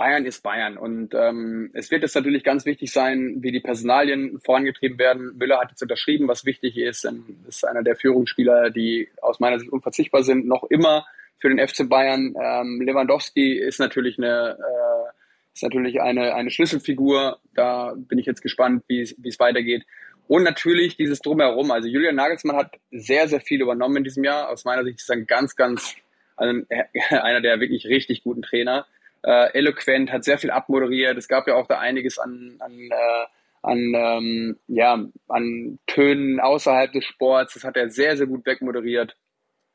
Bayern 0.00 0.24
ist 0.24 0.42
Bayern. 0.42 0.78
Und 0.78 1.12
ähm, 1.12 1.68
es 1.74 1.90
wird 1.90 2.00
jetzt 2.00 2.14
natürlich 2.14 2.42
ganz 2.42 2.64
wichtig 2.64 2.90
sein, 2.90 3.36
wie 3.40 3.52
die 3.52 3.60
Personalien 3.60 4.40
vorangetrieben 4.40 4.98
werden. 4.98 5.36
Müller 5.36 5.60
hat 5.60 5.72
jetzt 5.72 5.82
unterschrieben, 5.82 6.26
was 6.26 6.46
wichtig 6.46 6.78
ist. 6.78 7.04
Das 7.04 7.12
ist 7.46 7.68
einer 7.68 7.82
der 7.82 7.96
Führungsspieler, 7.96 8.70
die 8.70 9.10
aus 9.20 9.40
meiner 9.40 9.58
Sicht 9.58 9.70
unverzichtbar 9.70 10.22
sind, 10.22 10.46
noch 10.46 10.64
immer 10.70 11.04
für 11.38 11.50
den 11.50 11.58
FC 11.58 11.86
Bayern. 11.86 12.34
Ähm, 12.42 12.80
Lewandowski 12.80 13.58
ist 13.58 13.78
natürlich 13.78 14.16
eine 14.16 14.56
äh, 14.58 15.10
ist 15.52 15.64
natürlich 15.64 16.00
eine, 16.00 16.34
eine 16.34 16.50
Schlüsselfigur. 16.50 17.38
Da 17.52 17.92
bin 17.94 18.18
ich 18.18 18.24
jetzt 18.24 18.40
gespannt, 18.40 18.84
wie 18.88 19.02
es 19.02 19.38
weitergeht. 19.38 19.84
Und 20.28 20.44
natürlich 20.44 20.96
dieses 20.96 21.20
Drumherum. 21.20 21.70
Also 21.72 21.88
Julian 21.88 22.14
Nagelsmann 22.14 22.56
hat 22.56 22.72
sehr, 22.90 23.28
sehr 23.28 23.42
viel 23.42 23.60
übernommen 23.60 23.98
in 23.98 24.04
diesem 24.04 24.24
Jahr. 24.24 24.48
Aus 24.48 24.64
meiner 24.64 24.82
Sicht 24.82 25.00
ist 25.00 25.10
er 25.10 25.16
ein 25.16 25.26
ganz, 25.26 25.56
ganz, 25.56 25.94
also 26.36 26.58
einer 27.10 27.42
der 27.42 27.60
wirklich 27.60 27.84
richtig 27.84 28.22
guten 28.22 28.40
Trainer 28.40 28.86
äh, 29.22 29.52
eloquent, 29.52 30.12
hat 30.12 30.24
sehr 30.24 30.38
viel 30.38 30.50
abmoderiert. 30.50 31.16
Es 31.16 31.28
gab 31.28 31.46
ja 31.46 31.54
auch 31.54 31.66
da 31.66 31.78
einiges 31.78 32.18
an, 32.18 32.56
an, 32.58 32.72
äh, 32.72 33.26
an, 33.62 33.94
ähm, 33.94 34.56
ja, 34.68 35.04
an 35.28 35.78
Tönen 35.86 36.40
außerhalb 36.40 36.92
des 36.92 37.04
Sports. 37.04 37.54
Das 37.54 37.64
hat 37.64 37.76
er 37.76 37.90
sehr, 37.90 38.16
sehr 38.16 38.26
gut 38.26 38.46
wegmoderiert. 38.46 39.16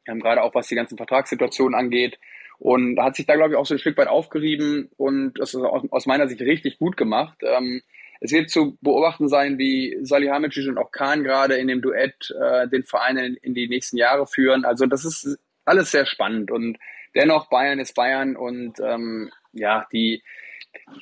Ähm, 0.07 0.19
gerade 0.19 0.41
auch 0.41 0.55
was 0.55 0.67
die 0.67 0.75
ganzen 0.75 0.97
Vertragssituationen 0.97 1.77
angeht. 1.77 2.19
Und 2.57 2.99
hat 2.99 3.15
sich 3.15 3.25
da, 3.25 3.35
glaube 3.35 3.51
ich, 3.51 3.57
auch 3.57 3.65
so 3.65 3.75
ein 3.75 3.79
Stück 3.79 3.97
weit 3.97 4.07
aufgerieben 4.07 4.89
und 4.95 5.33
das 5.37 5.53
ist 5.53 5.61
aus, 5.61 6.05
meiner 6.05 6.29
Sicht 6.29 6.39
richtig 6.41 6.79
gut 6.79 6.95
gemacht. 6.95 7.37
Ähm, 7.41 7.81
es 8.21 8.31
wird 8.31 8.49
zu 8.49 8.77
beobachten 8.79 9.27
sein, 9.27 9.57
wie 9.57 9.97
Salihamidzic 10.01 10.69
und 10.69 10.77
auch 10.77 10.91
Kahn 10.91 11.25
gerade 11.25 11.55
in 11.55 11.67
dem 11.67 11.81
Duett 11.81 12.33
äh, 12.41 12.69
den 12.69 12.85
Verein 12.85 13.17
in, 13.17 13.35
in 13.35 13.53
die 13.53 13.67
nächsten 13.67 13.97
Jahre 13.97 14.25
führen. 14.25 14.63
Also 14.63 14.85
das 14.85 15.03
ist 15.03 15.37
alles 15.65 15.91
sehr 15.91 16.05
spannend 16.05 16.49
und 16.49 16.77
dennoch, 17.15 17.47
Bayern 17.49 17.79
ist 17.79 17.95
Bayern 17.95 18.35
und 18.35 18.79
ähm, 18.79 19.31
ja, 19.53 19.87
die, 19.91 20.23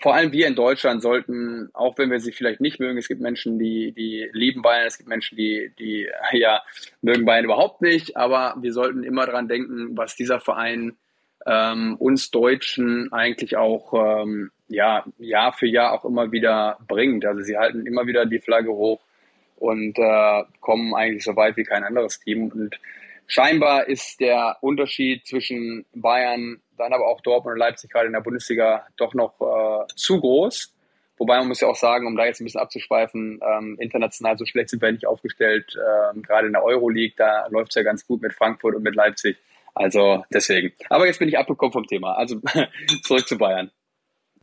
vor 0.01 0.15
allem 0.15 0.31
wir 0.31 0.47
in 0.47 0.55
Deutschland 0.55 1.01
sollten, 1.01 1.69
auch 1.73 1.97
wenn 1.97 2.11
wir 2.11 2.19
sie 2.19 2.31
vielleicht 2.31 2.61
nicht 2.61 2.79
mögen, 2.79 2.97
es 2.97 3.07
gibt 3.07 3.21
Menschen, 3.21 3.59
die, 3.59 3.91
die 3.91 4.29
lieben 4.31 4.61
Bayern, 4.61 4.87
es 4.87 4.97
gibt 4.97 5.09
Menschen, 5.09 5.37
die, 5.37 5.71
die 5.79 6.07
ja, 6.31 6.61
mögen 7.01 7.25
Bayern 7.25 7.45
überhaupt 7.45 7.81
nicht, 7.81 8.15
aber 8.17 8.55
wir 8.59 8.73
sollten 8.73 9.03
immer 9.03 9.25
dran 9.25 9.47
denken, 9.47 9.97
was 9.97 10.15
dieser 10.15 10.39
Verein 10.39 10.95
ähm, 11.45 11.95
uns 11.97 12.31
Deutschen 12.31 13.11
eigentlich 13.11 13.57
auch 13.57 13.93
ähm, 13.93 14.51
ja, 14.67 15.05
Jahr 15.17 15.53
für 15.53 15.67
Jahr 15.67 15.93
auch 15.93 16.05
immer 16.05 16.31
wieder 16.31 16.77
bringt. 16.87 17.25
Also 17.25 17.41
sie 17.41 17.57
halten 17.57 17.85
immer 17.85 18.07
wieder 18.07 18.25
die 18.25 18.39
Flagge 18.39 18.71
hoch 18.71 19.01
und 19.57 19.97
äh, 19.97 20.43
kommen 20.61 20.93
eigentlich 20.95 21.23
so 21.23 21.35
weit 21.35 21.57
wie 21.57 21.63
kein 21.63 21.83
anderes 21.83 22.19
Team. 22.19 22.49
Und 22.49 22.79
scheinbar 23.27 23.87
ist 23.87 24.19
der 24.19 24.57
Unterschied 24.61 25.25
zwischen 25.25 25.85
Bayern, 25.93 26.61
dann 26.77 26.93
aber 26.93 27.07
auch 27.07 27.21
Dortmund 27.21 27.53
und 27.53 27.59
Leipzig 27.59 27.91
gerade 27.91 28.07
in 28.07 28.13
der 28.13 28.21
Bundesliga 28.21 28.85
doch 28.97 29.13
noch 29.13 29.39
äh, 29.41 29.87
zu 29.95 30.19
groß. 30.19 30.73
Wobei 31.17 31.37
man 31.37 31.47
muss 31.47 31.61
ja 31.61 31.67
auch 31.67 31.75
sagen, 31.75 32.07
um 32.07 32.15
da 32.15 32.25
jetzt 32.25 32.41
ein 32.41 32.45
bisschen 32.45 32.61
abzuschweifen, 32.61 33.39
ähm, 33.41 33.77
international 33.79 34.37
so 34.37 34.45
schlecht 34.45 34.69
sind 34.69 34.81
wir 34.81 34.91
nicht 34.91 35.05
aufgestellt. 35.05 35.77
Ähm, 35.77 36.23
gerade 36.23 36.47
in 36.47 36.53
der 36.53 36.63
Euroleague, 36.63 37.13
da 37.17 37.47
läuft 37.47 37.71
es 37.71 37.75
ja 37.75 37.83
ganz 37.83 38.05
gut 38.05 38.21
mit 38.21 38.33
Frankfurt 38.33 38.75
und 38.75 38.83
mit 38.83 38.95
Leipzig. 38.95 39.37
Also 39.75 40.23
deswegen. 40.33 40.73
Aber 40.89 41.05
jetzt 41.05 41.19
bin 41.19 41.29
ich 41.29 41.37
abgekommen 41.37 41.71
vom 41.71 41.87
Thema. 41.87 42.13
Also 42.13 42.41
zurück 43.03 43.27
zu 43.27 43.37
Bayern. 43.37 43.71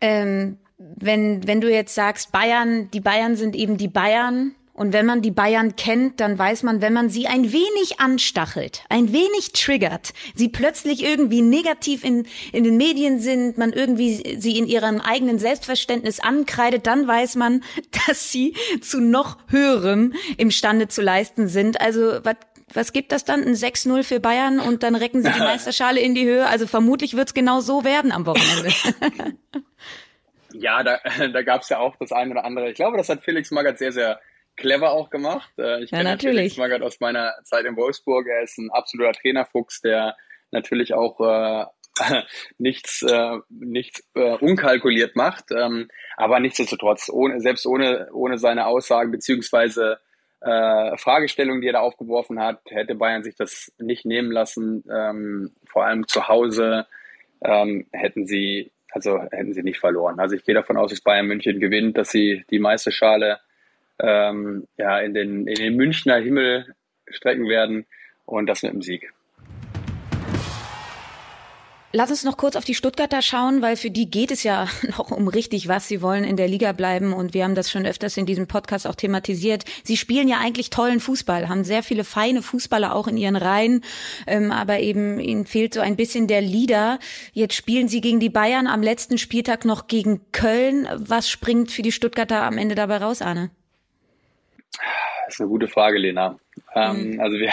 Ähm, 0.00 0.58
wenn, 0.78 1.46
wenn 1.46 1.60
du 1.60 1.70
jetzt 1.70 1.94
sagst, 1.94 2.32
Bayern, 2.32 2.90
die 2.90 3.00
Bayern 3.00 3.36
sind 3.36 3.54
eben 3.54 3.76
die 3.76 3.88
Bayern, 3.88 4.54
und 4.80 4.94
wenn 4.94 5.04
man 5.04 5.20
die 5.20 5.30
Bayern 5.30 5.76
kennt, 5.76 6.20
dann 6.20 6.38
weiß 6.38 6.62
man, 6.62 6.80
wenn 6.80 6.94
man 6.94 7.10
sie 7.10 7.26
ein 7.26 7.52
wenig 7.52 8.00
anstachelt, 8.00 8.82
ein 8.88 9.12
wenig 9.12 9.52
triggert, 9.52 10.14
sie 10.34 10.48
plötzlich 10.48 11.04
irgendwie 11.04 11.42
negativ 11.42 12.02
in, 12.02 12.26
in 12.50 12.64
den 12.64 12.78
Medien 12.78 13.20
sind, 13.20 13.58
man 13.58 13.74
irgendwie 13.74 14.38
sie 14.40 14.56
in 14.56 14.66
ihrem 14.66 15.02
eigenen 15.02 15.38
Selbstverständnis 15.38 16.20
ankreidet, 16.20 16.86
dann 16.86 17.06
weiß 17.06 17.36
man, 17.36 17.62
dass 18.06 18.32
sie 18.32 18.56
zu 18.80 19.02
noch 19.02 19.36
höherem 19.48 20.14
imstande 20.38 20.88
zu 20.88 21.02
leisten 21.02 21.46
sind. 21.46 21.78
Also 21.78 22.24
was 22.24 22.36
was 22.72 22.94
gibt 22.94 23.12
das 23.12 23.26
dann? 23.26 23.42
Ein 23.42 23.56
6-0 23.56 24.02
für 24.02 24.18
Bayern 24.18 24.60
und 24.60 24.82
dann 24.82 24.94
recken 24.94 25.22
sie 25.22 25.30
die 25.30 25.38
Meisterschale 25.40 26.00
in 26.00 26.14
die 26.14 26.24
Höhe. 26.24 26.46
Also 26.46 26.66
vermutlich 26.66 27.14
wird 27.16 27.28
es 27.28 27.34
genau 27.34 27.60
so 27.60 27.84
werden 27.84 28.12
am 28.12 28.24
Wochenende. 28.24 28.72
ja, 30.54 30.82
da, 30.82 31.00
da 31.34 31.42
gab 31.42 31.60
es 31.60 31.68
ja 31.68 31.80
auch 31.80 31.96
das 31.96 32.12
eine 32.12 32.30
oder 32.30 32.46
andere. 32.46 32.70
Ich 32.70 32.76
glaube, 32.76 32.96
das 32.96 33.10
hat 33.10 33.22
Felix 33.24 33.50
Magath 33.50 33.76
sehr, 33.76 33.92
sehr 33.92 34.20
clever 34.60 34.92
auch 34.92 35.10
gemacht. 35.10 35.50
Äh, 35.58 35.82
ich 35.82 35.90
ja, 35.90 35.98
kenne 35.98 36.10
natürlich 36.10 36.56
Magath 36.56 36.82
aus 36.82 37.00
meiner 37.00 37.32
Zeit 37.44 37.64
in 37.64 37.76
Wolfsburg. 37.76 38.26
Er 38.26 38.42
ist 38.42 38.58
ein 38.58 38.70
absoluter 38.70 39.12
Trainerfuchs, 39.12 39.80
der 39.80 40.16
natürlich 40.50 40.94
auch 40.94 41.20
äh, 41.20 41.66
nichts, 42.58 43.02
äh, 43.02 43.38
nichts 43.48 44.02
äh, 44.14 44.36
unkalkuliert 44.36 45.16
macht. 45.16 45.46
Ähm, 45.50 45.88
aber 46.16 46.40
nichtsdestotrotz, 46.40 47.08
ohne, 47.08 47.40
selbst 47.40 47.66
ohne, 47.66 48.08
ohne 48.12 48.38
seine 48.38 48.66
Aussagen 48.66 49.10
beziehungsweise 49.10 49.98
äh, 50.40 50.96
Fragestellungen, 50.96 51.60
die 51.60 51.68
er 51.68 51.74
da 51.74 51.80
aufgeworfen 51.80 52.40
hat, 52.40 52.60
hätte 52.68 52.94
Bayern 52.94 53.24
sich 53.24 53.34
das 53.34 53.72
nicht 53.78 54.04
nehmen 54.04 54.30
lassen. 54.30 54.84
Ähm, 54.90 55.54
vor 55.64 55.84
allem 55.84 56.06
zu 56.06 56.28
Hause 56.28 56.86
ähm, 57.44 57.86
hätten 57.92 58.26
sie 58.26 58.72
also 58.92 59.20
hätten 59.30 59.54
sie 59.54 59.62
nicht 59.62 59.78
verloren. 59.78 60.18
Also 60.18 60.34
ich 60.34 60.44
gehe 60.44 60.54
davon 60.54 60.76
aus, 60.76 60.90
dass 60.90 61.00
Bayern 61.00 61.26
München 61.26 61.60
gewinnt, 61.60 61.96
dass 61.96 62.10
sie 62.10 62.44
die 62.50 62.58
Meisterschale 62.58 63.38
ähm, 64.02 64.66
ja, 64.76 64.98
in, 65.00 65.14
den, 65.14 65.46
in 65.46 65.54
den 65.56 65.76
Münchner 65.76 66.16
Himmel 66.16 66.74
strecken 67.08 67.48
werden 67.48 67.86
und 68.24 68.46
das 68.46 68.62
mit 68.62 68.72
dem 68.72 68.82
Sieg. 68.82 69.12
Lass 71.92 72.10
uns 72.10 72.22
noch 72.22 72.36
kurz 72.36 72.54
auf 72.54 72.64
die 72.64 72.76
Stuttgarter 72.76 73.20
schauen, 73.20 73.62
weil 73.62 73.74
für 73.74 73.90
die 73.90 74.08
geht 74.08 74.30
es 74.30 74.44
ja 74.44 74.68
noch 74.96 75.10
um 75.10 75.26
richtig 75.26 75.66
was. 75.66 75.88
Sie 75.88 76.00
wollen 76.00 76.22
in 76.22 76.36
der 76.36 76.46
Liga 76.46 76.70
bleiben 76.70 77.12
und 77.12 77.34
wir 77.34 77.42
haben 77.42 77.56
das 77.56 77.68
schon 77.68 77.84
öfters 77.84 78.16
in 78.16 78.26
diesem 78.26 78.46
Podcast 78.46 78.86
auch 78.86 78.94
thematisiert. 78.94 79.64
Sie 79.82 79.96
spielen 79.96 80.28
ja 80.28 80.38
eigentlich 80.38 80.70
tollen 80.70 81.00
Fußball, 81.00 81.48
haben 81.48 81.64
sehr 81.64 81.82
viele 81.82 82.04
feine 82.04 82.42
Fußballer 82.42 82.94
auch 82.94 83.08
in 83.08 83.16
ihren 83.16 83.34
Reihen, 83.34 83.82
ähm, 84.28 84.52
aber 84.52 84.78
eben 84.78 85.18
ihnen 85.18 85.46
fehlt 85.46 85.74
so 85.74 85.80
ein 85.80 85.96
bisschen 85.96 86.28
der 86.28 86.42
Leader. 86.42 87.00
Jetzt 87.32 87.54
spielen 87.54 87.88
sie 87.88 88.00
gegen 88.00 88.20
die 88.20 88.30
Bayern 88.30 88.68
am 88.68 88.84
letzten 88.84 89.18
Spieltag 89.18 89.64
noch 89.64 89.88
gegen 89.88 90.20
Köln. 90.30 90.86
Was 90.94 91.28
springt 91.28 91.72
für 91.72 91.82
die 91.82 91.90
Stuttgarter 91.90 92.42
am 92.44 92.56
Ende 92.56 92.76
dabei 92.76 92.98
raus, 92.98 93.20
Arne? 93.20 93.50
Das 94.76 95.34
ist 95.34 95.40
eine 95.40 95.48
gute 95.48 95.68
Frage, 95.68 95.98
Lena. 95.98 96.38
Ähm, 96.74 97.12
mhm. 97.12 97.20
Also 97.20 97.38
wir, 97.38 97.48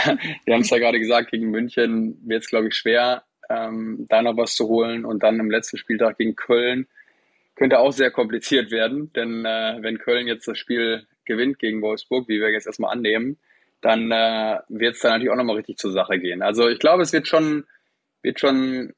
wir 0.45 0.53
haben 0.53 0.62
es 0.62 0.69
ja 0.69 0.77
gerade 0.77 0.99
gesagt, 0.99 1.32
gegen 1.32 1.49
München 1.51 2.19
wird 2.25 2.43
es, 2.43 2.49
glaube 2.49 2.67
ich, 2.67 2.75
schwer, 2.75 3.23
ähm, 3.49 4.06
da 4.10 4.21
noch 4.21 4.38
was 4.38 4.56
zu 4.56 4.67
holen. 4.67 5.06
Und 5.06 5.23
dann 5.23 5.39
im 5.39 5.51
letzten 5.51 5.77
Spieltag 5.77 6.17
gegen 6.17 6.36
Köln 6.36 6.88
könnte 7.56 7.80
auch 7.80 7.91
sehr 7.91 8.12
kompliziert 8.12 8.71
werden. 8.71 9.12
Denn 9.13 9.45
äh, 9.45 9.77
wenn 9.82 9.99
Köln 9.99 10.27
jetzt 10.27 10.47
das 10.47 10.58
Spiel 10.58 11.06
gewinnt 11.25 11.60
gegen 11.60 11.82
Wolfsburg, 11.82 12.27
wie 12.27 12.39
wir 12.39 12.51
jetzt 12.51 12.67
erstmal 12.67 12.91
annehmen, 12.91 13.38
dann 13.82 14.12
äh, 14.12 14.60
wird 14.69 14.95
es 14.95 15.01
da 15.01 15.10
natürlich 15.10 15.32
auch 15.32 15.38
nochmal 15.38 15.58
richtig 15.58 15.77
zur 15.77 15.91
Sache 15.91 16.19
gehen. 16.19 16.41
Also 16.41 16.67
ich 16.69 16.80
glaube, 16.80 17.03
es 17.03 17.13
wird 17.13 17.27
schon, 17.27 17.65
wird 18.21 18.39
schon 18.39 18.93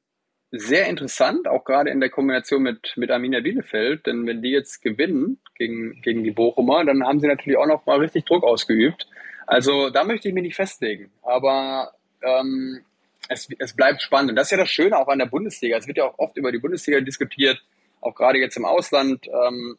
sehr 0.52 0.88
interessant, 0.88 1.48
auch 1.48 1.64
gerade 1.64 1.92
in 1.92 2.00
der 2.00 2.10
Kombination 2.10 2.64
mit, 2.64 2.94
mit 2.96 3.12
Arminia 3.12 3.40
Bielefeld, 3.40 4.08
denn 4.08 4.26
wenn 4.26 4.42
die 4.42 4.50
jetzt 4.50 4.82
gewinnen 4.82 5.40
gegen, 5.56 6.02
gegen 6.02 6.24
die 6.24 6.32
Bochumer, 6.32 6.84
dann 6.86 7.06
haben 7.06 7.20
sie 7.20 7.28
natürlich 7.28 7.58
auch 7.58 7.68
noch 7.68 7.86
mal 7.86 8.00
richtig 8.00 8.26
Druck 8.26 8.44
ausgeübt. 8.44 9.08
Also 9.46 9.90
da 9.90 10.04
möchte 10.04 10.28
ich 10.28 10.34
mich 10.34 10.44
nicht 10.44 10.56
festlegen, 10.56 11.12
aber 11.22 11.94
ähm, 12.22 12.82
es, 13.28 13.48
es 13.60 13.76
bleibt 13.76 14.02
spannend. 14.02 14.32
Und 14.32 14.36
das 14.36 14.48
ist 14.48 14.52
ja 14.52 14.58
das 14.58 14.70
Schöne 14.70 14.98
auch 14.98 15.08
an 15.08 15.20
der 15.20 15.28
Bundesliga. 15.28 15.78
Es 15.78 15.88
wird 15.88 15.98
ja 15.98 16.06
auch 16.06 16.18
oft 16.18 16.36
über 16.38 16.52
die 16.52 16.60
Bundesliga 16.60 17.00
diskutiert, 17.02 17.62
auch 18.02 18.16
gerade 18.16 18.40
jetzt 18.40 18.58
im 18.58 18.66
Ausland, 18.66 19.28
ähm, 19.28 19.78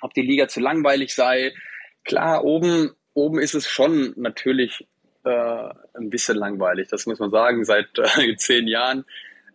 ob 0.00 0.14
die 0.14 0.22
Liga 0.22 0.48
zu 0.48 0.60
langweilig 0.60 1.14
sei. 1.14 1.52
Klar, 2.04 2.44
oben, 2.44 2.90
oben 3.14 3.38
ist 3.38 3.54
es 3.54 3.68
schon 3.68 4.14
natürlich 4.16 4.86
äh, 5.24 5.68
ein 5.94 6.10
bisschen 6.10 6.36
langweilig, 6.36 6.88
das 6.88 7.06
muss 7.06 7.18
man 7.18 7.30
sagen, 7.30 7.64
seit 7.64 7.88
äh, 7.98 8.34
zehn 8.36 8.66
Jahren. 8.66 9.04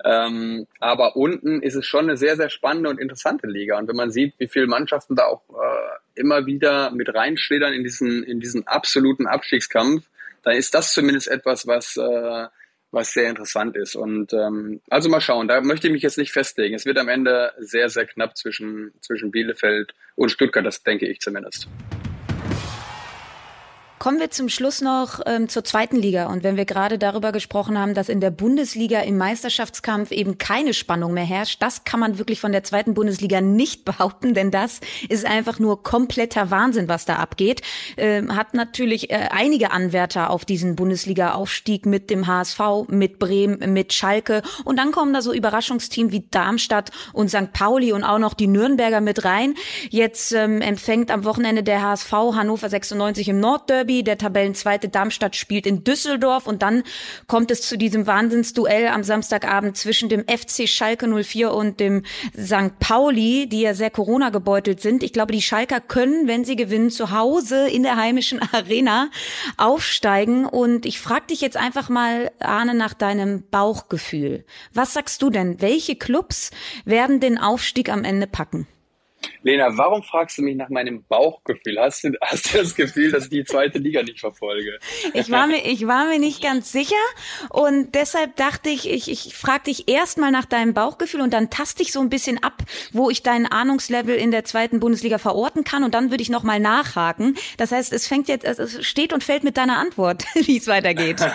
Ähm, 0.04 0.68
aber 0.80 1.16
unten 1.16 1.62
ist 1.62 1.76
es 1.76 1.86
schon 1.86 2.06
eine 2.06 2.18
sehr, 2.18 2.36
sehr 2.36 2.50
spannende 2.50 2.90
und 2.90 3.00
interessante 3.00 3.48
Liga. 3.48 3.78
Und 3.78 3.88
wenn 3.88 3.96
man 3.96 4.12
sieht, 4.12 4.34
wie 4.38 4.48
viele 4.48 4.68
Mannschaften 4.68 5.16
da 5.16 5.26
auch 5.26 5.42
äh, 5.50 6.20
immer 6.20 6.46
wieder 6.46 6.92
mit 6.92 7.14
reinschlittern 7.14 7.74
in 7.74 7.84
diesen, 7.84 8.24
in 8.24 8.40
diesen 8.40 8.68
absoluten 8.68 9.28
Abstiegskampf, 9.28 10.06
dann 10.44 10.56
ist 10.56 10.74
das 10.74 10.94
zumindest 10.94 11.28
etwas, 11.28 11.66
was, 11.66 11.98
äh, 11.98 12.48
was 12.92 13.14
sehr 13.14 13.30
interessant 13.30 13.76
ist. 13.76 13.96
Und 13.96 14.34
ähm, 14.34 14.82
also 14.90 15.10
mal 15.10 15.22
schauen, 15.22 15.48
da 15.48 15.62
möchte 15.62 15.88
ich 15.88 15.94
mich 15.94 16.04
jetzt 16.04 16.18
nicht 16.18 16.32
festlegen. 16.32 16.76
Es 16.76 16.86
wird 16.86 16.98
am 16.98 17.10
Ende 17.10 17.52
sehr, 17.60 17.90
sehr 17.90 18.06
knapp 18.06 18.38
zwischen, 18.38 18.94
zwischen 19.02 19.32
Bielefeld 19.32 19.94
und 20.16 20.30
Stuttgart, 20.30 20.66
das 20.66 20.84
denke 20.84 21.08
ich 21.08 21.20
zumindest. 21.20 21.68
Kommen 24.06 24.20
wir 24.20 24.30
zum 24.30 24.50
Schluss 24.50 24.82
noch 24.82 25.20
ähm, 25.26 25.50
zur 25.50 25.64
zweiten 25.64 25.96
Liga. 25.96 26.28
Und 26.28 26.44
wenn 26.44 26.58
wir 26.58 26.66
gerade 26.66 27.00
darüber 27.00 27.32
gesprochen 27.32 27.80
haben, 27.80 27.96
dass 27.96 28.08
in 28.08 28.22
der 28.22 28.30
Bundesliga 28.30 29.00
im 29.00 29.18
Meisterschaftskampf 29.18 30.12
eben 30.12 30.38
keine 30.38 30.76
Spannung 30.76 31.12
mehr 31.12 31.24
herrscht, 31.24 31.60
das 31.60 31.86
kann 31.86 32.00
man 32.00 32.20
wirklich 32.20 32.40
von 32.40 32.52
der 32.52 32.64
zweiten 32.64 32.94
Bundesliga 32.94 33.42
nicht 33.42 33.84
behaupten, 33.86 34.36
denn 34.36 34.52
das 34.52 34.80
ist 35.10 35.26
einfach 35.26 35.58
nur 35.58 35.82
kompletter 35.82 36.52
Wahnsinn, 36.52 36.88
was 36.88 37.06
da 37.06 37.16
abgeht. 37.16 37.64
Ähm, 37.98 38.36
hat 38.36 38.54
natürlich 38.54 39.10
äh, 39.10 39.30
einige 39.32 39.72
Anwärter 39.72 40.30
auf 40.30 40.46
diesen 40.46 40.76
Bundesliga-Aufstieg 40.76 41.88
mit 41.88 42.12
dem 42.12 42.28
HSV, 42.28 42.60
mit 42.88 43.18
Bremen, 43.18 43.74
mit 43.74 43.92
Schalke. 43.92 44.44
Und 44.66 44.78
dann 44.78 44.92
kommen 44.92 45.16
da 45.16 45.24
so 45.24 45.34
Überraschungsteam 45.34 46.12
wie 46.12 46.28
Darmstadt 46.30 46.92
und 47.12 47.30
St. 47.30 47.54
Pauli 47.54 47.92
und 47.92 48.04
auch 48.04 48.20
noch 48.20 48.36
die 48.36 48.46
Nürnberger 48.46 49.02
mit 49.02 49.26
rein. 49.26 49.56
Jetzt 49.90 50.32
ähm, 50.32 50.62
empfängt 50.62 51.10
am 51.10 51.26
Wochenende 51.26 51.64
der 51.64 51.82
HSV 51.82 52.12
Hannover 52.12 52.70
96 52.70 53.30
im 53.30 53.40
Nordderby 53.40 53.95
Derby. 53.96 54.04
Der 54.04 54.18
Tabellenzweite 54.18 54.90
Darmstadt 54.90 55.36
spielt 55.36 55.66
in 55.66 55.84
Düsseldorf 55.84 56.48
und 56.48 56.62
dann 56.62 56.84
kommt 57.28 57.52
es 57.52 57.62
zu 57.62 57.78
diesem 57.78 58.08
Wahnsinnsduell 58.08 58.88
am 58.88 59.04
Samstagabend 59.04 59.78
zwischen 59.78 60.10
dem 60.10 60.26
FC 60.28 60.68
Schalke 60.68 61.08
04 61.08 61.54
und 61.54 61.80
dem 61.80 62.04
St. 62.38 62.80
Pauli, 62.80 63.48
die 63.48 63.62
ja 63.62 63.74
sehr 63.74 63.90
Corona 63.90 64.30
gebeutelt 64.30 64.82
sind. 64.82 65.04
Ich 65.04 65.14
glaube, 65.14 65.34
die 65.34 65.42
Schalker 65.42 65.80
können, 65.80 66.28
wenn 66.28 66.46
sie 66.46 66.56
gewinnen, 66.56 66.90
zu 66.90 67.12
Hause 67.12 67.68
in 67.68 67.84
der 67.84 67.98
heimischen 67.98 68.42
Arena 68.52 69.10
aufsteigen. 69.58 70.46
Und 70.46 70.86
ich 70.86 71.00
frage 71.00 71.28
dich 71.28 71.42
jetzt 71.42 71.58
einfach 71.58 71.90
mal, 71.90 72.32
Arne, 72.40 72.74
nach 72.74 72.94
deinem 72.94 73.44
Bauchgefühl. 73.50 74.46
Was 74.74 74.94
sagst 74.94 75.22
du 75.22 75.30
denn? 75.30 75.62
Welche 75.62 75.96
Clubs 75.96 76.52
werden 76.86 77.20
den 77.20 77.38
Aufstieg 77.38 77.90
am 77.90 78.04
Ende 78.04 78.28
packen? 78.28 78.68
Lena, 79.44 79.78
warum 79.78 80.04
fragst 80.04 80.38
du 80.38 80.42
mich 80.42 80.56
nach 80.56 80.70
meinem 80.70 81.04
Bauchgefühl? 81.04 81.80
Hast 81.80 82.04
du, 82.04 82.12
hast 82.22 82.54
du 82.54 82.58
das 82.58 82.76
Gefühl, 82.76 83.12
dass 83.12 83.26
ich 83.26 83.30
die 83.30 83.44
zweite 83.44 83.80
Liga 83.80 84.04
nicht 84.04 84.20
verfolge? 84.20 84.80
Ich 85.14 85.30
war 85.30 85.48
mir, 85.48 85.66
ich 85.66 85.88
war 85.88 86.06
mir 86.06 86.20
nicht 86.20 86.42
ganz 86.42 86.72
sicher 86.72 86.96
und 87.50 87.94
deshalb 87.96 88.36
dachte 88.36 88.70
ich, 88.70 88.90
ich, 88.90 89.10
ich 89.10 89.36
frage 89.36 89.66
dich 89.66 89.88
erstmal 89.88 90.32
nach 90.32 90.46
deinem 90.46 90.74
Bauchgefühl 90.74 91.22
und 91.22 91.34
dann 91.34 91.50
taste 91.50 91.84
ich 91.84 91.92
so 91.92 92.00
ein 92.00 92.10
bisschen 92.10 92.42
ab, 92.44 92.64
wo 92.92 93.10
ich 93.10 93.24
deinen 93.24 93.46
Ahnungslevel 93.46 94.16
in 94.16 94.32
der 94.32 94.46
zweiten 94.46 94.80
Bundesliga 94.80 95.18
verorten 95.18 95.64
kann 95.64 95.84
und 95.84 95.94
dann 95.94 96.12
würde 96.12 96.24
ich 96.24 96.30
nochmal 96.30 96.60
nachhaken. 96.60 97.38
Das 97.58 97.72
heißt, 97.72 97.94
es 97.94 98.08
fängt 98.08 98.28
jetzt, 98.28 98.46
es 98.46 98.86
steht 98.86 99.14
und 99.14 99.24
fällt 99.24 99.44
mit 99.44 99.58
deiner 99.58 99.78
Antwort, 99.78 100.26
wie 100.34 100.58
es 100.58 100.68
weitergeht. 100.68 101.22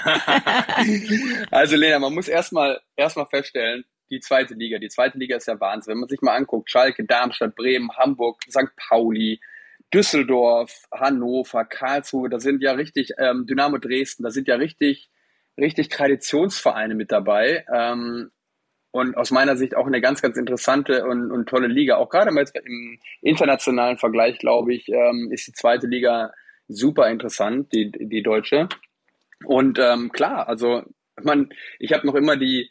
also 1.50 1.76
Lena, 1.76 1.98
man 1.98 2.14
muss 2.14 2.28
erstmal 2.28 2.80
erstmal 2.96 3.26
feststellen, 3.26 3.84
die 4.10 4.20
zweite 4.20 4.54
Liga. 4.54 4.78
Die 4.78 4.88
zweite 4.88 5.18
Liga 5.18 5.36
ist 5.36 5.46
ja 5.46 5.58
Wahnsinn. 5.60 5.92
Wenn 5.92 6.00
man 6.00 6.08
sich 6.08 6.20
mal 6.22 6.34
anguckt, 6.34 6.70
Schalke, 6.70 7.04
Darmstadt, 7.04 7.54
Bremen, 7.54 7.90
Hamburg, 7.96 8.42
St. 8.48 8.74
Pauli, 8.76 9.40
Düsseldorf, 9.92 10.86
Hannover, 10.92 11.64
Karlsruhe, 11.64 12.28
da 12.28 12.38
sind 12.38 12.62
ja 12.62 12.72
richtig, 12.72 13.12
ähm, 13.18 13.46
Dynamo 13.46 13.78
Dresden, 13.78 14.22
da 14.22 14.30
sind 14.30 14.48
ja 14.48 14.56
richtig, 14.56 15.10
richtig 15.58 15.88
Traditionsvereine 15.88 16.94
mit 16.94 17.10
dabei. 17.10 17.64
Ähm, 17.72 18.30
und 18.92 19.16
aus 19.16 19.30
meiner 19.30 19.56
Sicht 19.56 19.76
auch 19.76 19.86
eine 19.86 20.00
ganz, 20.00 20.20
ganz 20.20 20.36
interessante 20.36 21.06
und, 21.06 21.30
und 21.30 21.48
tolle 21.48 21.68
Liga. 21.68 21.96
Auch 21.96 22.08
gerade 22.08 22.32
mal 22.32 22.44
im 22.64 22.98
internationalen 23.22 23.98
Vergleich, 23.98 24.38
glaube 24.38 24.74
ich, 24.74 24.88
ähm, 24.88 25.30
ist 25.32 25.46
die 25.46 25.52
zweite 25.52 25.86
Liga 25.86 26.32
super 26.66 27.08
interessant, 27.08 27.72
die, 27.72 27.90
die 27.90 28.22
deutsche. 28.22 28.68
Und 29.44 29.78
ähm, 29.78 30.10
klar, 30.12 30.48
also 30.48 30.82
man, 31.22 31.50
ich 31.78 31.92
habe 31.92 32.06
noch 32.06 32.14
immer 32.14 32.36
die, 32.36 32.70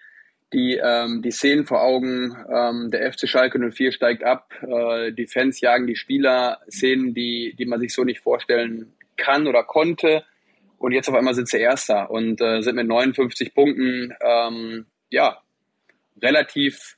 die, 0.53 0.79
ähm, 0.83 1.21
die 1.21 1.31
Szenen 1.31 1.65
vor 1.65 1.81
Augen, 1.81 2.35
ähm, 2.51 2.89
der 2.91 3.11
FC 3.11 3.27
Schalke 3.27 3.59
04 3.59 3.91
steigt 3.91 4.23
ab, 4.23 4.51
äh, 4.61 5.11
die 5.11 5.27
Fans 5.27 5.61
jagen 5.61 5.85
die 5.85 5.95
Spieler, 5.95 6.59
Szenen, 6.69 7.13
die, 7.13 7.55
die 7.57 7.65
man 7.65 7.79
sich 7.79 7.93
so 7.93 8.03
nicht 8.03 8.21
vorstellen 8.21 8.93
kann 9.15 9.47
oder 9.47 9.63
konnte. 9.63 10.23
Und 10.79 10.93
jetzt 10.93 11.09
auf 11.09 11.15
einmal 11.15 11.35
sind 11.35 11.49
sie 11.49 11.59
Erster 11.59 12.09
und 12.09 12.41
äh, 12.41 12.61
sind 12.61 12.75
mit 12.75 12.87
59 12.87 13.53
Punkten, 13.53 14.13
ähm, 14.21 14.85
ja, 15.09 15.41
relativ, 16.21 16.97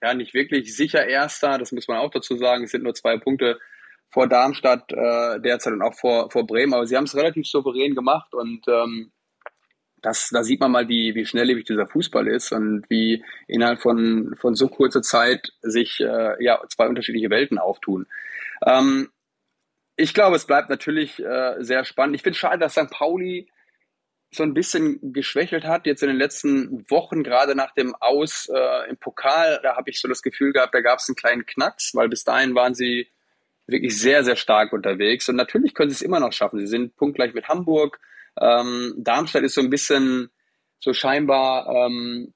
ja, 0.00 0.14
nicht 0.14 0.32
wirklich 0.34 0.74
sicher 0.74 1.06
Erster, 1.06 1.58
das 1.58 1.72
muss 1.72 1.88
man 1.88 1.98
auch 1.98 2.10
dazu 2.10 2.36
sagen. 2.36 2.64
Es 2.64 2.70
sind 2.70 2.84
nur 2.84 2.94
zwei 2.94 3.18
Punkte 3.18 3.58
vor 4.10 4.28
Darmstadt 4.28 4.90
äh, 4.92 5.40
derzeit 5.40 5.74
und 5.74 5.82
auch 5.82 5.94
vor, 5.94 6.30
vor 6.30 6.46
Bremen, 6.46 6.72
aber 6.72 6.86
sie 6.86 6.96
haben 6.96 7.04
es 7.04 7.16
relativ 7.16 7.46
souverän 7.46 7.94
gemacht 7.94 8.34
und 8.34 8.66
ähm, 8.68 9.10
das, 10.02 10.30
da 10.30 10.42
sieht 10.42 10.60
man 10.60 10.70
mal, 10.70 10.88
wie, 10.88 11.14
wie 11.14 11.26
schnelllebig 11.26 11.64
dieser 11.64 11.86
Fußball 11.86 12.26
ist 12.28 12.52
und 12.52 12.84
wie 12.88 13.24
innerhalb 13.46 13.80
von, 13.80 14.34
von 14.36 14.54
so 14.54 14.68
kurzer 14.68 15.02
Zeit 15.02 15.52
sich 15.62 16.00
äh, 16.00 16.42
ja, 16.42 16.60
zwei 16.68 16.88
unterschiedliche 16.88 17.30
Welten 17.30 17.58
auftun. 17.58 18.06
Ähm, 18.66 19.10
ich 19.96 20.14
glaube, 20.14 20.36
es 20.36 20.46
bleibt 20.46 20.70
natürlich 20.70 21.22
äh, 21.22 21.56
sehr 21.58 21.84
spannend. 21.84 22.16
Ich 22.16 22.22
finde 22.22 22.34
es 22.34 22.38
schade, 22.38 22.58
dass 22.58 22.72
St. 22.72 22.90
Pauli 22.90 23.48
so 24.30 24.42
ein 24.42 24.54
bisschen 24.54 25.12
geschwächelt 25.12 25.64
hat, 25.64 25.86
jetzt 25.86 26.02
in 26.02 26.08
den 26.08 26.18
letzten 26.18 26.88
Wochen, 26.90 27.22
gerade 27.22 27.54
nach 27.54 27.72
dem 27.72 27.94
Aus 27.94 28.48
äh, 28.54 28.88
im 28.90 28.96
Pokal, 28.98 29.58
da 29.62 29.76
habe 29.76 29.90
ich 29.90 30.00
so 30.00 30.06
das 30.06 30.22
Gefühl 30.22 30.52
gehabt, 30.52 30.74
da 30.74 30.80
gab 30.80 30.98
es 30.98 31.08
einen 31.08 31.16
kleinen 31.16 31.46
Knacks, 31.46 31.94
weil 31.94 32.08
bis 32.08 32.24
dahin 32.24 32.54
waren 32.54 32.74
sie 32.74 33.08
wirklich 33.66 33.98
sehr, 33.98 34.24
sehr 34.24 34.36
stark 34.36 34.72
unterwegs. 34.72 35.28
Und 35.28 35.36
natürlich 35.36 35.74
können 35.74 35.90
sie 35.90 35.96
es 35.96 36.02
immer 36.02 36.20
noch 36.20 36.32
schaffen. 36.32 36.58
Sie 36.58 36.66
sind 36.66 36.96
punktgleich 36.96 37.34
mit 37.34 37.48
Hamburg. 37.48 38.00
Ähm, 38.40 38.94
Darmstadt 38.98 39.42
ist 39.42 39.54
so 39.54 39.60
ein 39.60 39.70
bisschen 39.70 40.30
so 40.80 40.92
scheinbar 40.92 41.68
ähm, 41.68 42.32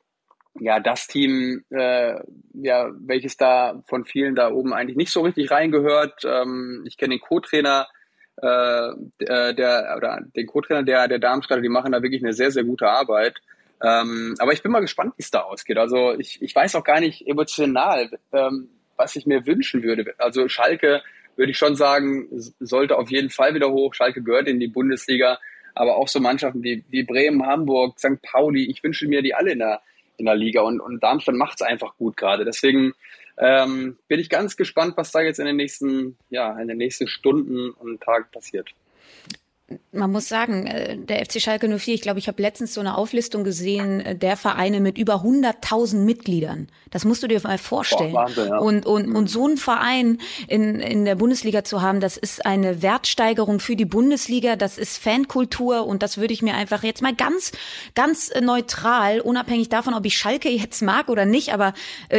ja 0.61 0.81
das 0.81 1.07
Team, 1.07 1.65
äh, 1.71 2.15
ja, 2.55 2.91
welches 2.99 3.37
da 3.37 3.83
von 3.87 4.05
vielen 4.05 4.35
da 4.35 4.51
oben 4.51 4.73
eigentlich 4.73 4.97
nicht 4.97 5.13
so 5.13 5.23
richtig 5.23 5.51
reingehört. 5.51 6.25
Ähm, 6.25 6.85
ich 6.87 6.97
kenne 6.97 7.17
den 7.17 7.21
Co-Trainer 7.21 7.89
äh, 8.41 8.89
äh, 9.19 9.55
der 9.55 9.95
oder 9.97 10.21
den 10.35 10.47
Co-Trainer 10.47 10.83
der, 10.83 11.09
der 11.09 11.19
Darmstadt, 11.19 11.63
die 11.63 11.69
machen 11.69 11.93
da 11.93 12.03
wirklich 12.03 12.23
eine 12.23 12.33
sehr, 12.33 12.51
sehr 12.51 12.65
gute 12.65 12.89
Arbeit. 12.89 13.41
Ähm, 13.83 14.35
aber 14.39 14.53
ich 14.53 14.63
bin 14.63 14.73
mal 14.73 14.81
gespannt, 14.81 15.15
wie 15.17 15.23
es 15.23 15.31
da 15.31 15.41
ausgeht. 15.41 15.77
Also 15.77 16.13
ich, 16.19 16.41
ich 16.41 16.55
weiß 16.55 16.77
auch 16.77 16.85
gar 16.85 17.01
nicht 17.01 17.27
emotional, 17.27 18.11
ähm, 18.33 18.69
was 18.97 19.17
ich 19.17 19.27
mir 19.27 19.47
wünschen 19.47 19.83
würde. 19.83 20.15
Also 20.19 20.49
Schalke 20.49 21.03
würde 21.37 21.51
ich 21.51 21.59
schon 21.59 21.77
sagen, 21.77 22.29
sollte 22.61 22.97
auf 22.97 23.11
jeden 23.11 23.31
Fall 23.31 23.55
wieder 23.55 23.71
hoch. 23.71 23.95
Schalke 23.95 24.23
gehört 24.23 24.49
in 24.49 24.61
die 24.61 24.69
Bundesliga, 24.69 25.39
aber 25.75 25.97
auch 25.97 26.09
so 26.09 26.21
Mannschaften 26.21 26.63
wie, 26.63 26.85
wie 26.91 27.03
Bremen, 27.03 27.47
Hamburg, 27.47 27.99
St. 27.99 28.21
Pauli, 28.23 28.65
ich 28.65 28.83
wünsche 28.83 29.07
mir 29.09 29.23
die 29.23 29.35
alle 29.35 29.53
in 29.53 29.59
der, 29.59 29.81
in 30.17 30.27
der 30.27 30.35
Liga 30.35 30.63
und, 30.63 30.81
und 30.81 31.03
Darmstadt 31.03 31.35
macht 31.35 31.61
es 31.61 31.67
einfach 31.67 31.97
gut 31.97 32.17
gerade. 32.17 32.45
Deswegen 32.45 32.93
ähm, 33.39 33.99
bin 34.09 34.21
ich 34.21 34.29
ganz 34.29 34.57
gespannt, 34.57 34.95
was 34.97 35.13
da 35.13 35.21
jetzt 35.21 35.39
in 35.39 35.47
den 35.47 35.57
nächsten, 35.57 36.17
ja, 36.31 36.59
in 36.61 36.69
den 36.69 36.79
nächsten 36.79 37.09
Stunden 37.09 37.71
und 37.71 38.03
Tagen 38.03 38.27
passiert 38.31 38.73
man 39.93 40.11
muss 40.11 40.29
sagen, 40.29 40.67
äh, 40.67 40.97
der 40.97 41.25
FC 41.25 41.41
Schalke 41.41 41.69
04, 41.69 41.95
ich 41.95 42.01
glaube, 42.03 42.19
ich 42.19 42.29
habe 42.29 42.41
letztens 42.41 42.75
so 42.75 42.81
eine 42.81 42.97
Auflistung 42.97 43.45
gesehen, 43.45 44.01
äh, 44.01 44.17
der 44.17 44.37
Vereine 44.37 44.81
mit 44.81 44.99
über 44.99 45.17
100.000 45.17 45.97
Mitgliedern. 45.97 46.69
Das 46.91 47.05
musst 47.05 47.23
du 47.23 47.29
dir 47.29 47.41
mal 47.43 47.59
vorstellen. 47.59 48.13
Boah, 48.13 48.25
Wahnsinn, 48.25 48.49
ja. 48.49 48.59
Und, 48.59 48.87
und, 48.87 49.09
mhm. 49.09 49.17
und 49.17 49.31
so 49.31 49.47
einen 49.47 49.57
Verein 49.57 50.19
in, 50.49 50.81
in 50.81 51.05
der 51.05 51.17
Bundesliga 51.17 51.65
zu 51.65 51.83
haben, 51.83 52.01
das 52.01 52.17
ist 52.17 52.45
eine 52.45 52.83
Wertsteigerung 52.83 53.61
für 53.61 53.77
die 53.77 53.85
Bundesliga, 53.85 54.57
das 54.57 54.79
ist 54.79 54.99
Fankultur 54.99 55.87
und 55.87 56.03
das 56.03 56.19
würde 56.19 56.35
ich 56.35 56.43
mir 56.43 56.55
einfach 56.55 56.83
jetzt 56.83 57.03
mal 57.03 57.15
ganz, 57.15 57.53
ganz 57.95 58.31
äh, 58.31 58.41
neutral, 58.41 59.21
unabhängig 59.21 59.69
davon, 59.69 59.95
ob 59.95 60.05
ich 60.07 60.17
Schalke 60.17 60.49
jetzt 60.49 60.83
mag 60.83 61.09
oder 61.09 61.25
nicht, 61.25 61.53
aber 61.53 61.75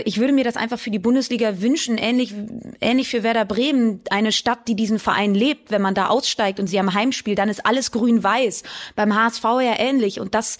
ich 0.06 0.20
würde 0.20 0.34
mir 0.34 0.44
das 0.44 0.58
einfach 0.58 0.80
für 0.80 0.92
die 0.92 1.00
Bundesliga 1.00 1.62
wünschen, 1.62 1.98
ähnlich, 1.98 2.34
ähnlich 2.82 3.10
für 3.10 3.24
Werder 3.24 3.46
Bremen, 3.46 4.02
eine 4.10 4.32
Stadt, 4.32 4.68
die 4.68 4.76
diesen 4.76 5.00
Verein 5.00 5.34
lebt, 5.36 5.72
wenn 5.72 5.82
man 5.82 5.96
da 5.96 6.08
aussteigt 6.08 6.60
und 6.60 6.68
sie 6.68 6.80
am 6.80 6.94
Heimspiel 6.94 7.36
dann 7.44 7.50
ist 7.50 7.66
alles 7.66 7.92
grün-weiß. 7.92 8.64
Beim 8.96 9.14
HSV 9.14 9.44
ja 9.44 9.78
ähnlich. 9.78 10.20
Und 10.20 10.34
das 10.34 10.58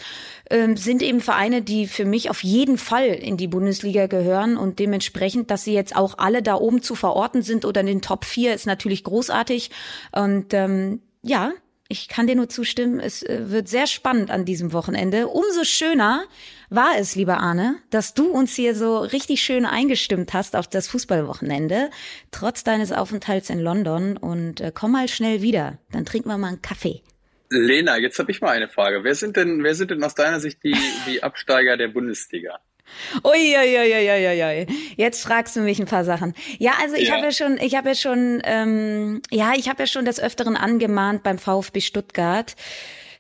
ähm, 0.50 0.76
sind 0.76 1.02
eben 1.02 1.22
Vereine, 1.22 1.62
die 1.62 1.88
für 1.88 2.04
mich 2.04 2.30
auf 2.30 2.44
jeden 2.44 2.78
Fall 2.78 3.06
in 3.06 3.38
die 3.38 3.48
Bundesliga 3.48 4.08
gehören 4.08 4.58
und 4.58 4.80
dementsprechend, 4.80 5.50
dass 5.50 5.64
sie 5.64 5.74
jetzt 5.74 5.96
auch 5.96 6.18
alle 6.18 6.44
da 6.44 6.56
oben 6.56 6.82
zu 6.82 6.96
verorten 6.96 7.42
sind 7.42 7.64
oder 7.64 7.82
in 7.82 7.88
den 7.88 8.02
Top 8.02 8.26
4 8.26 8.54
ist 8.54 8.68
natürlich 8.68 9.06
großartig. 9.06 9.72
Und 10.12 10.54
ähm, 10.54 11.02
ja, 11.22 11.54
ich 11.94 12.08
kann 12.08 12.26
dir 12.26 12.36
nur 12.36 12.50
zustimmen. 12.50 13.00
Es 13.00 13.22
äh, 13.22 13.52
wird 13.52 13.70
sehr 13.70 13.86
spannend 13.86 14.32
an 14.32 14.46
diesem 14.46 14.74
Wochenende. 14.74 15.28
Umso 15.28 15.64
schöner 15.64 16.26
war 16.70 16.98
es, 16.98 17.16
lieber 17.16 17.38
Arne, 17.38 17.76
dass 17.92 18.16
du 18.16 18.32
uns 18.32 18.56
hier 18.56 18.74
so 18.74 18.98
richtig 18.98 19.44
schön 19.44 19.66
eingestimmt 19.66 20.34
hast 20.34 20.56
auf 20.56 20.68
das 20.68 20.88
Fußballwochenende, 20.88 21.92
trotz 22.32 22.64
deines 22.64 22.92
Aufenthalts 22.92 23.52
in 23.52 23.60
London. 23.60 24.18
Und 24.18 24.60
äh, 24.60 24.72
komm 24.74 24.94
mal 24.94 25.08
schnell 25.08 25.44
wieder. 25.44 25.78
Dann 25.92 26.04
trinken 26.04 26.30
wir 26.30 26.38
mal 26.40 26.48
einen 26.48 26.62
Kaffee. 26.64 27.04
Lena, 27.52 27.98
jetzt 28.00 28.18
habe 28.18 28.32
ich 28.32 28.42
mal 28.42 28.50
eine 28.50 28.68
Frage. 28.68 29.04
Wer 29.04 29.14
sind 29.14 29.38
denn, 29.38 29.64
wer 29.64 29.76
sind 29.76 29.92
denn 29.92 30.04
aus 30.04 30.16
deiner 30.16 30.40
Sicht 30.40 30.64
die, 30.64 30.76
die 31.08 31.22
Absteiger 31.22 31.78
der 31.78 31.90
Bundesliga? 31.90 32.60
Uiuiuiuiui. 33.24 34.68
Jetzt 34.98 35.24
fragst 35.24 35.56
du 35.56 35.62
mich 35.62 35.80
ein 35.80 35.86
paar 35.86 36.04
Sachen. 36.04 36.34
Ja, 36.60 36.74
also 36.82 36.96
ich 36.96 37.10
ja. 37.10 37.16
habe 37.16 37.26
ja 37.26 37.32
schon, 37.32 37.58
ich 37.58 37.76
habe 37.76 37.90
ja 37.90 37.96
schon, 37.96 38.42
ähm, 38.44 39.22
ja, 39.32 39.54
ich 39.56 39.70
habe 39.70 39.84
ja 39.84 39.88
schon 39.88 40.06
des 40.06 40.20
Öfteren 40.20 40.56
angemahnt 40.56 41.24
beim 41.24 41.38
VfB 41.38 41.82
Stuttgart, 41.82 42.56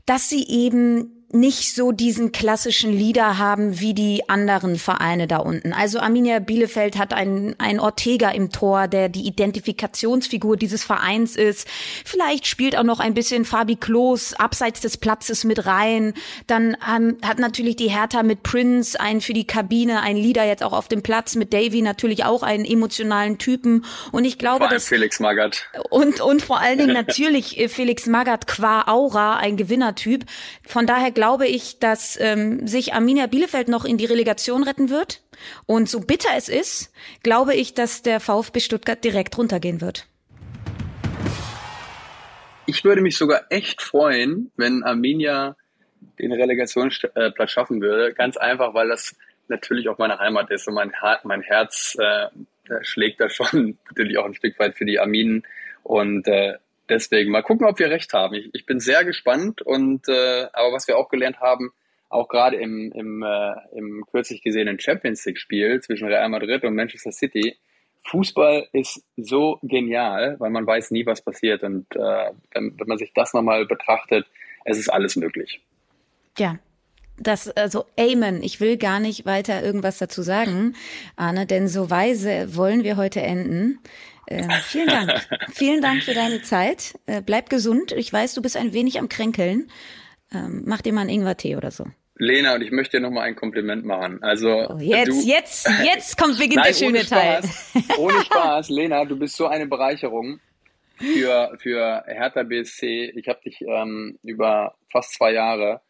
dass 0.05 0.29
sie 0.29 0.47
eben 0.47 1.22
nicht 1.33 1.73
so 1.73 1.91
diesen 1.91 2.31
klassischen 2.31 2.93
Leader 2.93 3.39
haben 3.39 3.79
wie 3.79 3.95
die 3.95 4.29
anderen 4.29 4.77
Vereine 4.77 5.27
da 5.27 5.37
unten. 5.37 5.73
Also 5.73 5.99
Arminia 5.99 6.37
Bielefeld 6.37 6.97
hat 6.97 7.11
einen, 7.11 7.59
einen 7.59 7.79
Ortega 7.79 8.29
im 8.29 8.51
Tor, 8.51 8.87
der 8.87 9.09
die 9.09 9.25
Identifikationsfigur 9.25 10.57
dieses 10.57 10.83
Vereins 10.83 11.35
ist. 11.35 11.67
Vielleicht 12.05 12.45
spielt 12.45 12.77
auch 12.77 12.83
noch 12.83 12.99
ein 12.99 13.15
bisschen 13.15 13.45
Fabi 13.45 13.77
Klos 13.77 14.35
abseits 14.35 14.81
des 14.81 14.97
Platzes 14.97 15.43
mit 15.43 15.65
rein. 15.65 16.13
Dann 16.45 16.77
ähm, 16.87 17.17
hat 17.25 17.39
natürlich 17.39 17.77
die 17.77 17.89
Hertha 17.89 18.21
mit 18.21 18.43
Prince 18.43 18.99
einen 18.99 19.21
für 19.21 19.33
die 19.33 19.47
Kabine, 19.47 20.01
einen 20.01 20.19
Leader 20.19 20.45
jetzt 20.45 20.61
auch 20.61 20.73
auf 20.73 20.87
dem 20.87 21.01
Platz, 21.01 21.33
mit 21.33 21.51
Davy 21.51 21.81
natürlich 21.81 22.25
auch 22.25 22.43
einen 22.43 22.63
emotionalen 22.63 23.39
Typen. 23.39 23.85
Und 24.11 24.25
ich 24.25 24.37
glaube, 24.37 24.67
dass 24.69 24.87
Felix 24.87 25.19
Magath. 25.19 25.67
Und, 25.89 26.21
und 26.21 26.43
vor 26.43 26.59
allen 26.59 26.77
Dingen 26.77 26.93
natürlich 26.93 27.59
äh, 27.59 27.69
Felix 27.69 28.05
Magath 28.05 28.45
qua 28.45 28.83
Aura, 28.87 29.37
ein 29.37 29.57
Gewinnertyp. 29.57 30.25
Von 30.67 30.85
daher 30.85 31.09
glaube 31.09 31.22
ich, 31.47 31.79
dass 31.79 32.19
ähm, 32.19 32.67
sich 32.67 32.93
Arminia 32.93 33.27
Bielefeld 33.27 33.67
noch 33.67 33.85
in 33.85 33.97
die 33.97 34.05
Relegation 34.05 34.63
retten 34.63 34.89
wird. 34.89 35.21
Und 35.65 35.89
so 35.89 35.99
bitter 35.99 36.29
es 36.35 36.49
ist, 36.49 36.93
glaube 37.23 37.55
ich, 37.55 37.73
dass 37.73 38.01
der 38.01 38.19
VfB 38.19 38.59
Stuttgart 38.59 39.03
direkt 39.03 39.37
runtergehen 39.37 39.81
wird. 39.81 40.07
Ich 42.65 42.83
würde 42.83 43.01
mich 43.01 43.17
sogar 43.17 43.45
echt 43.49 43.81
freuen, 43.81 44.51
wenn 44.55 44.83
Arminia 44.83 45.55
den 46.19 46.31
Relegationsplatz 46.31 47.51
schaffen 47.51 47.81
würde. 47.81 48.13
Ganz 48.13 48.37
einfach, 48.37 48.73
weil 48.73 48.89
das 48.89 49.15
natürlich 49.47 49.89
auch 49.89 49.97
meine 49.97 50.19
Heimat 50.19 50.49
ist 50.51 50.67
und 50.67 50.75
mein, 50.75 50.91
mein 51.23 51.41
Herz 51.41 51.97
äh, 51.99 52.27
schlägt 52.81 53.19
da 53.19 53.29
schon 53.29 53.77
natürlich 53.89 54.17
auch 54.17 54.25
ein 54.25 54.35
Stück 54.35 54.57
weit 54.59 54.75
für 54.77 54.85
die 54.85 54.99
Arminen. 54.99 55.43
Und 55.83 56.27
äh, 56.27 56.55
deswegen 56.89 57.31
mal 57.31 57.43
gucken, 57.43 57.67
ob 57.67 57.79
wir 57.79 57.89
recht 57.89 58.13
haben. 58.13 58.35
Ich, 58.35 58.49
ich 58.53 58.65
bin 58.65 58.79
sehr 58.79 59.05
gespannt 59.05 59.61
und 59.61 60.07
äh, 60.07 60.47
aber 60.53 60.73
was 60.73 60.87
wir 60.87 60.97
auch 60.97 61.09
gelernt 61.09 61.39
haben, 61.39 61.71
auch 62.09 62.27
gerade 62.27 62.57
im, 62.57 62.91
im, 62.91 63.23
äh, 63.23 63.53
im 63.75 64.05
kürzlich 64.11 64.41
gesehenen 64.41 64.79
Champions 64.79 65.25
League 65.25 65.39
Spiel 65.39 65.81
zwischen 65.81 66.07
Real 66.07 66.29
Madrid 66.29 66.63
und 66.63 66.75
Manchester 66.75 67.11
City, 67.11 67.57
Fußball 68.05 68.67
ist 68.73 69.03
so 69.15 69.59
genial, 69.63 70.35
weil 70.39 70.49
man 70.49 70.67
weiß 70.67 70.91
nie, 70.91 71.05
was 71.05 71.21
passiert 71.21 71.63
und 71.63 71.85
äh, 71.95 72.31
wenn, 72.53 72.77
wenn 72.77 72.87
man 72.87 72.97
sich 72.97 73.11
das 73.13 73.33
nochmal 73.33 73.65
betrachtet, 73.65 74.27
es 74.65 74.77
ist 74.77 74.89
alles 74.89 75.15
möglich. 75.15 75.61
Ja, 76.37 76.59
das, 77.17 77.49
also 77.49 77.85
Amen. 77.97 78.41
Ich 78.41 78.59
will 78.59 78.77
gar 78.77 78.99
nicht 78.99 79.25
weiter 79.25 79.63
irgendwas 79.63 79.99
dazu 79.99 80.21
sagen, 80.21 80.75
Arne, 81.15 81.45
denn 81.45 81.67
so 81.67 81.89
weise 81.89 82.55
wollen 82.55 82.83
wir 82.83 82.97
heute 82.97 83.21
enden. 83.21 83.79
Äh, 84.27 84.47
vielen 84.63 84.87
Dank. 84.87 85.27
vielen 85.51 85.81
Dank 85.81 86.03
für 86.03 86.13
deine 86.13 86.41
Zeit. 86.41 86.99
Äh, 87.05 87.21
bleib 87.21 87.49
gesund. 87.49 87.91
Ich 87.91 88.11
weiß, 88.11 88.33
du 88.33 88.41
bist 88.41 88.57
ein 88.57 88.73
wenig 88.73 88.99
am 88.99 89.09
Kränkeln. 89.09 89.69
Ähm, 90.33 90.63
mach 90.65 90.81
dir 90.81 90.93
mal 90.93 91.01
einen 91.01 91.09
Ingwer-Tee 91.09 91.55
oder 91.55 91.71
so. 91.71 91.85
Lena, 92.15 92.55
und 92.55 92.61
ich 92.61 92.71
möchte 92.71 92.97
dir 92.97 93.01
noch 93.01 93.11
mal 93.11 93.21
ein 93.21 93.35
Kompliment 93.35 93.85
machen. 93.85 94.21
Also 94.21 94.49
oh, 94.49 94.77
jetzt, 94.79 95.07
du, 95.07 95.27
jetzt, 95.27 95.69
jetzt 95.83 96.17
kommt 96.17 96.37
beginnt 96.37 96.57
Nein, 96.57 96.67
der 96.67 96.73
schöne 96.73 97.05
Teil. 97.05 97.41
ohne 97.97 98.21
Spaß, 98.21 98.69
Lena, 98.69 99.03
du 99.05 99.17
bist 99.17 99.35
so 99.35 99.47
eine 99.47 99.67
Bereicherung 99.67 100.39
für 100.97 101.55
für 101.57 102.03
Hertha 102.05 102.43
BSC. 102.43 103.13
Ich 103.15 103.27
habe 103.27 103.41
dich 103.43 103.61
ähm, 103.61 104.19
über 104.23 104.75
fast 104.91 105.15
zwei 105.15 105.33
Jahre 105.33 105.81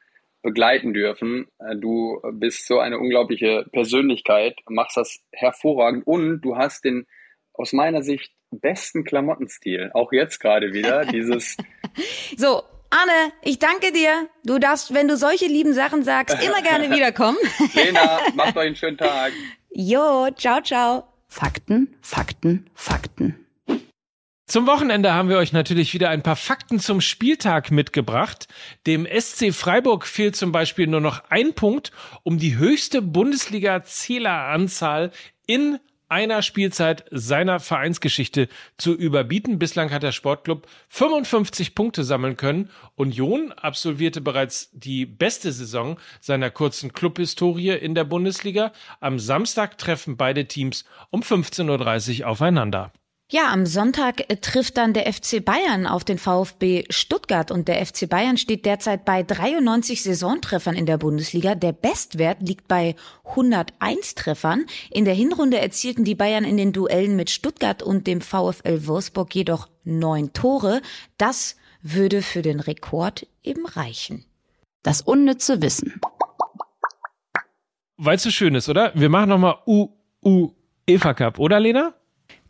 begleiten 0.42 0.94
dürfen. 0.94 1.48
Äh, 1.60 1.76
du 1.76 2.22
bist 2.34 2.68
so 2.68 2.80
eine 2.80 3.00
unglaubliche 3.00 3.66
Persönlichkeit, 3.72 4.56
machst 4.70 4.98
das 4.98 5.20
hervorragend 5.32 6.08
und 6.08 6.42
du 6.42 6.56
hast 6.56 6.86
den 6.86 7.06
aus 7.54 7.74
meiner 7.74 8.04
Sicht 8.04 8.32
besten 8.52 9.04
Klamottenstil. 9.04 9.92
Auch 9.94 10.12
jetzt 10.12 10.40
gerade 10.40 10.74
wieder 10.74 11.06
dieses. 11.12 11.58
so, 12.38 12.64
Anne, 12.90 13.32
ich 13.42 13.60
danke 13.60 13.92
dir. 13.92 14.30
Du 14.44 14.60
darfst, 14.60 14.94
wenn 14.94 15.08
du 15.08 15.18
solche 15.18 15.46
lieben 15.46 15.74
Sachen 15.74 16.04
sagst, 16.04 16.38
immer 16.44 16.62
gerne 16.62 16.92
wiederkommen. 16.96 17.38
Lena, 17.74 18.20
macht 18.36 18.56
euch 18.58 18.68
einen 18.68 18.76
schönen 18.76 18.98
Tag. 18.98 19.32
Jo, 19.72 20.30
ciao, 20.36 20.62
ciao. 20.62 21.06
Fakten, 21.28 21.96
Fakten, 22.02 22.70
Fakten. 22.76 23.40
Zum 24.46 24.68
Wochenende 24.68 25.14
haben 25.14 25.30
wir 25.30 25.38
euch 25.38 25.54
natürlich 25.54 25.96
wieder 25.96 26.10
ein 26.10 26.22
paar 26.22 26.36
Fakten 26.36 26.80
zum 26.80 27.02
Spieltag 27.02 27.72
mitgebracht. 27.72 28.48
Dem 28.86 29.08
SC 29.08 29.52
Freiburg 29.52 30.06
fehlt 30.06 30.36
zum 30.36 30.52
Beispiel 30.52 30.86
nur 30.86 31.02
noch 31.02 31.24
ein 31.32 31.54
Punkt, 31.54 31.92
um 32.22 32.38
die 32.38 32.58
höchste 32.58 33.02
Bundesliga-Zähleranzahl 33.02 35.10
in 35.48 35.80
einer 36.14 36.44
Spielzeit 36.44 37.06
seiner 37.10 37.60
Vereinsgeschichte 37.60 38.48
zu 38.78 38.94
überbieten. 38.94 39.58
Bislang 39.58 39.90
hat 39.90 40.04
der 40.04 40.12
Sportclub 40.12 40.68
55 40.90 41.74
Punkte 41.74 42.04
sammeln 42.04 42.38
können. 42.38 42.70
Union 42.94 43.52
absolvierte 43.52 44.22
bereits 44.22 44.70
die 44.74 45.08
beste 45.08 45.52
Saison 45.52 46.00
seiner 46.22 46.52
kurzen 46.52 46.94
Clubhistorie 46.94 47.72
in 47.72 47.96
der 47.96 48.04
Bundesliga. 48.04 48.74
Am 49.00 49.18
Samstag 49.18 49.80
treffen 49.80 50.16
beide 50.16 50.46
Teams 50.46 50.86
um 51.10 51.22
15.30 51.22 52.22
Uhr 52.22 52.28
aufeinander. 52.28 52.94
Ja, 53.32 53.52
am 53.52 53.66
Sonntag 53.66 54.30
äh, 54.30 54.38
trifft 54.38 54.78
dann 54.78 54.94
der 54.94 55.12
FC 55.12 55.44
Bayern 55.44 55.88
auf 55.88 56.04
den 56.04 56.18
VfB 56.18 56.84
Stuttgart 56.90 57.52
und 57.52 57.68
der 57.68 57.84
FC 57.84 58.08
Bayern 58.08 58.38
steht 58.38 58.66
derzeit 58.66 59.06
bei 59.06 59.24
93 59.24 60.04
Saisontreffern 60.04 60.76
in 60.76 60.86
der 60.86 60.98
Bundesliga. 60.98 61.56
Der 61.56 61.72
Bestwert 61.72 62.42
liegt 62.42 62.68
bei 62.68 62.96
101 63.24 64.16
Treffern. 64.16 64.66
In 64.92 65.06
der 65.06 65.16
Hinrunde 65.16 65.58
erzielten 65.58 66.04
die 66.04 66.16
Bayern 66.16 66.44
in 66.44 66.58
den 66.58 66.74
Duellen 66.74 67.16
mit 67.16 67.30
Stuttgart 67.30 67.82
und 67.82 68.06
dem 68.08 68.22
VfL 68.22 68.86
Wolfsburg 68.86 69.34
jedoch 69.34 69.68
neun 69.84 70.34
Tore. 70.34 70.82
Das 71.18 71.56
würde 71.82 72.22
für 72.22 72.42
den 72.42 72.60
Rekord 72.60 73.26
eben 73.42 73.66
reichen. 73.66 74.26
Das 74.84 75.02
unnütze 75.02 75.62
Wissen. 75.62 76.00
Weil 77.98 78.18
es 78.18 78.24
so 78.24 78.32
schön 78.32 78.54
ist, 78.54 78.70
oder? 78.70 78.92
Wir 78.96 79.10
machen 79.10 79.30
nochmal 79.30 79.58
U, 79.66 79.90
U, 80.24 80.52
Eva 80.86 81.14
Cup, 81.14 81.40
oder 81.40 81.60
Lena? 81.60 81.94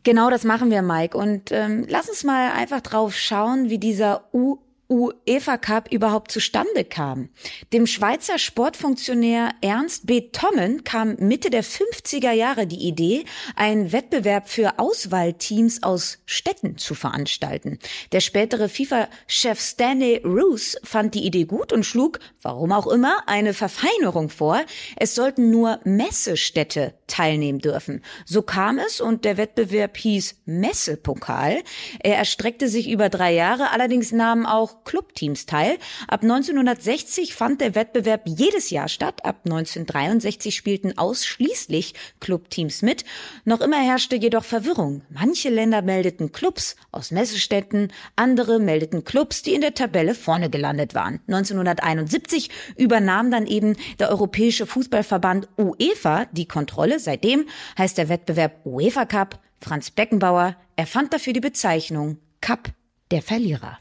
Genau 0.03 0.29
das 0.29 0.43
machen 0.43 0.69
wir, 0.69 0.81
Mike. 0.81 1.17
Und 1.17 1.51
ähm, 1.51 1.85
lass 1.87 2.09
uns 2.09 2.23
mal 2.23 2.51
einfach 2.51 2.81
drauf 2.81 3.15
schauen, 3.15 3.69
wie 3.69 3.79
dieser 3.79 4.25
U 4.33 4.57
UEFA 4.93 5.57
Cup 5.57 5.91
überhaupt 5.91 6.31
zustande 6.31 6.85
kam. 6.85 7.29
Dem 7.73 7.87
Schweizer 7.87 8.37
Sportfunktionär 8.37 9.49
Ernst 9.61 10.05
B. 10.05 10.29
Tommen 10.31 10.83
kam 10.83 11.15
Mitte 11.15 11.49
der 11.49 11.63
50er 11.63 12.31
Jahre 12.31 12.67
die 12.67 12.87
Idee, 12.87 13.25
einen 13.55 13.91
Wettbewerb 13.91 14.49
für 14.49 14.77
Auswahlteams 14.77 15.81
aus 15.81 16.19
Städten 16.25 16.77
zu 16.77 16.93
veranstalten. 16.93 17.79
Der 18.11 18.19
spätere 18.19 18.69
FIFA-Chef 18.69 19.59
Stanley 19.59 20.21
Roos 20.23 20.77
fand 20.83 21.15
die 21.15 21.25
Idee 21.25 21.45
gut 21.45 21.73
und 21.73 21.85
schlug, 21.85 22.19
warum 22.41 22.71
auch 22.71 22.87
immer, 22.87 23.23
eine 23.27 23.53
Verfeinerung 23.53 24.29
vor. 24.29 24.61
Es 24.95 25.15
sollten 25.15 25.49
nur 25.49 25.79
Messestädte 25.83 26.93
teilnehmen 27.07 27.59
dürfen. 27.59 28.01
So 28.25 28.41
kam 28.41 28.79
es 28.79 29.01
und 29.01 29.25
der 29.25 29.37
Wettbewerb 29.37 29.97
hieß 29.97 30.41
Messepokal. 30.45 31.61
Er 31.99 32.17
erstreckte 32.17 32.67
sich 32.67 32.89
über 32.89 33.09
drei 33.09 33.33
Jahre, 33.33 33.71
allerdings 33.71 34.11
nahmen 34.11 34.45
auch 34.45 34.82
Clubteams 34.85 35.45
teil. 35.45 35.77
Ab 36.07 36.23
1960 36.23 37.33
fand 37.33 37.61
der 37.61 37.75
Wettbewerb 37.75 38.23
jedes 38.25 38.69
Jahr 38.69 38.87
statt. 38.87 39.25
Ab 39.25 39.41
1963 39.45 40.55
spielten 40.55 40.97
ausschließlich 40.97 41.93
Clubteams 42.19 42.81
mit. 42.81 43.05
Noch 43.45 43.61
immer 43.61 43.81
herrschte 43.81 44.15
jedoch 44.15 44.43
Verwirrung. 44.43 45.01
Manche 45.09 45.49
Länder 45.49 45.81
meldeten 45.81 46.31
Clubs 46.31 46.75
aus 46.91 47.11
Messestätten, 47.11 47.91
andere 48.15 48.59
meldeten 48.59 49.03
Clubs, 49.03 49.41
die 49.41 49.53
in 49.53 49.61
der 49.61 49.73
Tabelle 49.73 50.15
vorne 50.15 50.49
gelandet 50.49 50.95
waren. 50.95 51.19
1971 51.27 52.49
übernahm 52.77 53.31
dann 53.31 53.47
eben 53.47 53.75
der 53.99 54.09
Europäische 54.09 54.65
Fußballverband 54.65 55.47
UEFA 55.57 56.25
die 56.31 56.47
Kontrolle. 56.47 56.99
Seitdem 56.99 57.47
heißt 57.77 57.97
der 57.97 58.09
Wettbewerb 58.09 58.65
UEFA 58.65 59.05
Cup. 59.05 59.39
Franz 59.61 59.91
Beckenbauer 59.91 60.55
erfand 60.75 61.13
dafür 61.13 61.33
die 61.33 61.39
Bezeichnung 61.39 62.17
Cup 62.41 62.69
der 63.11 63.21
Verlierer. 63.21 63.77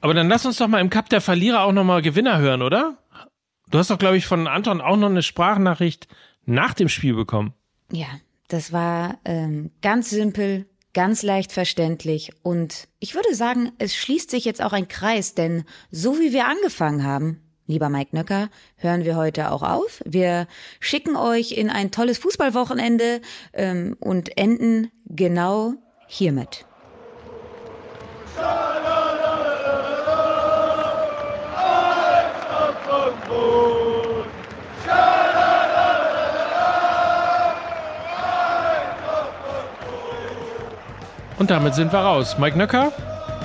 Aber 0.00 0.14
dann 0.14 0.28
lass 0.28 0.46
uns 0.46 0.58
doch 0.58 0.68
mal 0.68 0.80
im 0.80 0.90
Cup 0.90 1.08
der 1.08 1.20
Verlierer 1.20 1.62
auch 1.62 1.72
nochmal 1.72 2.02
Gewinner 2.02 2.38
hören, 2.38 2.62
oder? 2.62 2.98
Du 3.70 3.78
hast 3.78 3.90
doch, 3.90 3.98
glaube 3.98 4.16
ich, 4.16 4.26
von 4.26 4.46
Anton 4.46 4.80
auch 4.80 4.96
noch 4.96 5.08
eine 5.08 5.22
Sprachnachricht 5.22 6.08
nach 6.44 6.74
dem 6.74 6.88
Spiel 6.88 7.14
bekommen. 7.14 7.54
Ja, 7.90 8.06
das 8.48 8.72
war 8.72 9.18
ähm, 9.24 9.70
ganz 9.82 10.10
simpel, 10.10 10.66
ganz 10.94 11.22
leicht 11.22 11.52
verständlich 11.52 12.32
und 12.42 12.88
ich 13.00 13.14
würde 13.14 13.34
sagen, 13.34 13.72
es 13.78 13.94
schließt 13.94 14.30
sich 14.30 14.44
jetzt 14.44 14.62
auch 14.62 14.72
ein 14.72 14.88
Kreis, 14.88 15.34
denn 15.34 15.64
so 15.90 16.18
wie 16.18 16.32
wir 16.32 16.46
angefangen 16.46 17.04
haben, 17.04 17.42
lieber 17.66 17.88
Mike 17.88 18.14
Nöcker, 18.14 18.48
hören 18.76 19.04
wir 19.04 19.16
heute 19.16 19.50
auch 19.50 19.62
auf. 19.62 20.00
Wir 20.04 20.46
schicken 20.80 21.16
euch 21.16 21.52
in 21.52 21.68
ein 21.68 21.90
tolles 21.90 22.18
Fußballwochenende 22.18 23.20
ähm, 23.52 23.96
und 24.00 24.38
enden 24.38 24.90
genau 25.06 25.74
hiermit. 26.06 26.64
Und 41.38 41.50
damit 41.50 41.74
sind 41.74 41.92
wir 41.92 41.98
raus. 41.98 42.36
Mike 42.38 42.56
Nöcker 42.56 42.92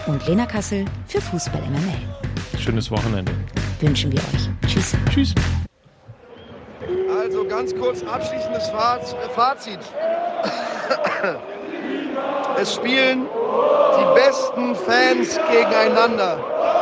und 0.07 0.25
Lena 0.25 0.45
Kassel 0.45 0.85
für 1.07 1.19
Fußball 1.19 1.61
MML. 1.61 2.57
Schönes 2.57 2.89
Wochenende. 2.89 3.33
Wünschen 3.81 4.11
wir 4.11 4.19
euch. 4.19 4.49
Tschüss. 4.67 4.95
Tschüss. 5.09 5.35
Also 7.21 7.45
ganz 7.45 7.75
kurz 7.75 8.01
abschließendes 8.03 8.71
Fazit. 9.35 9.79
Es 12.59 12.75
spielen 12.75 13.25
die 13.25 14.19
besten 14.19 14.75
Fans 14.75 15.39
gegeneinander. 15.51 16.37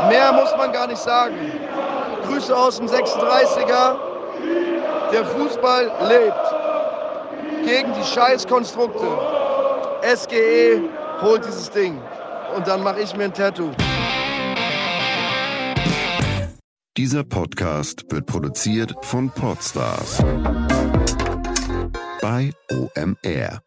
Mehr 0.09 0.31
muss 0.31 0.55
man 0.57 0.71
gar 0.71 0.87
nicht 0.87 1.01
sagen. 1.01 1.35
Grüße 2.27 2.55
aus 2.55 2.77
dem 2.77 2.87
36er. 2.87 3.95
Der 5.11 5.25
Fußball 5.25 5.91
lebt 6.07 7.65
gegen 7.67 7.93
die 7.93 8.03
Scheißkonstrukte. 8.05 9.07
SGE 10.01 10.81
holt 11.21 11.45
dieses 11.45 11.69
Ding 11.71 11.99
und 12.55 12.67
dann 12.67 12.83
mache 12.83 13.01
ich 13.01 13.15
mir 13.15 13.25
ein 13.25 13.33
Tattoo. 13.33 13.71
Dieser 16.97 17.23
Podcast 17.23 18.05
wird 18.09 18.25
produziert 18.25 18.93
von 19.03 19.29
Podstars 19.29 20.23
bei 22.21 22.51
OMR. 22.71 23.61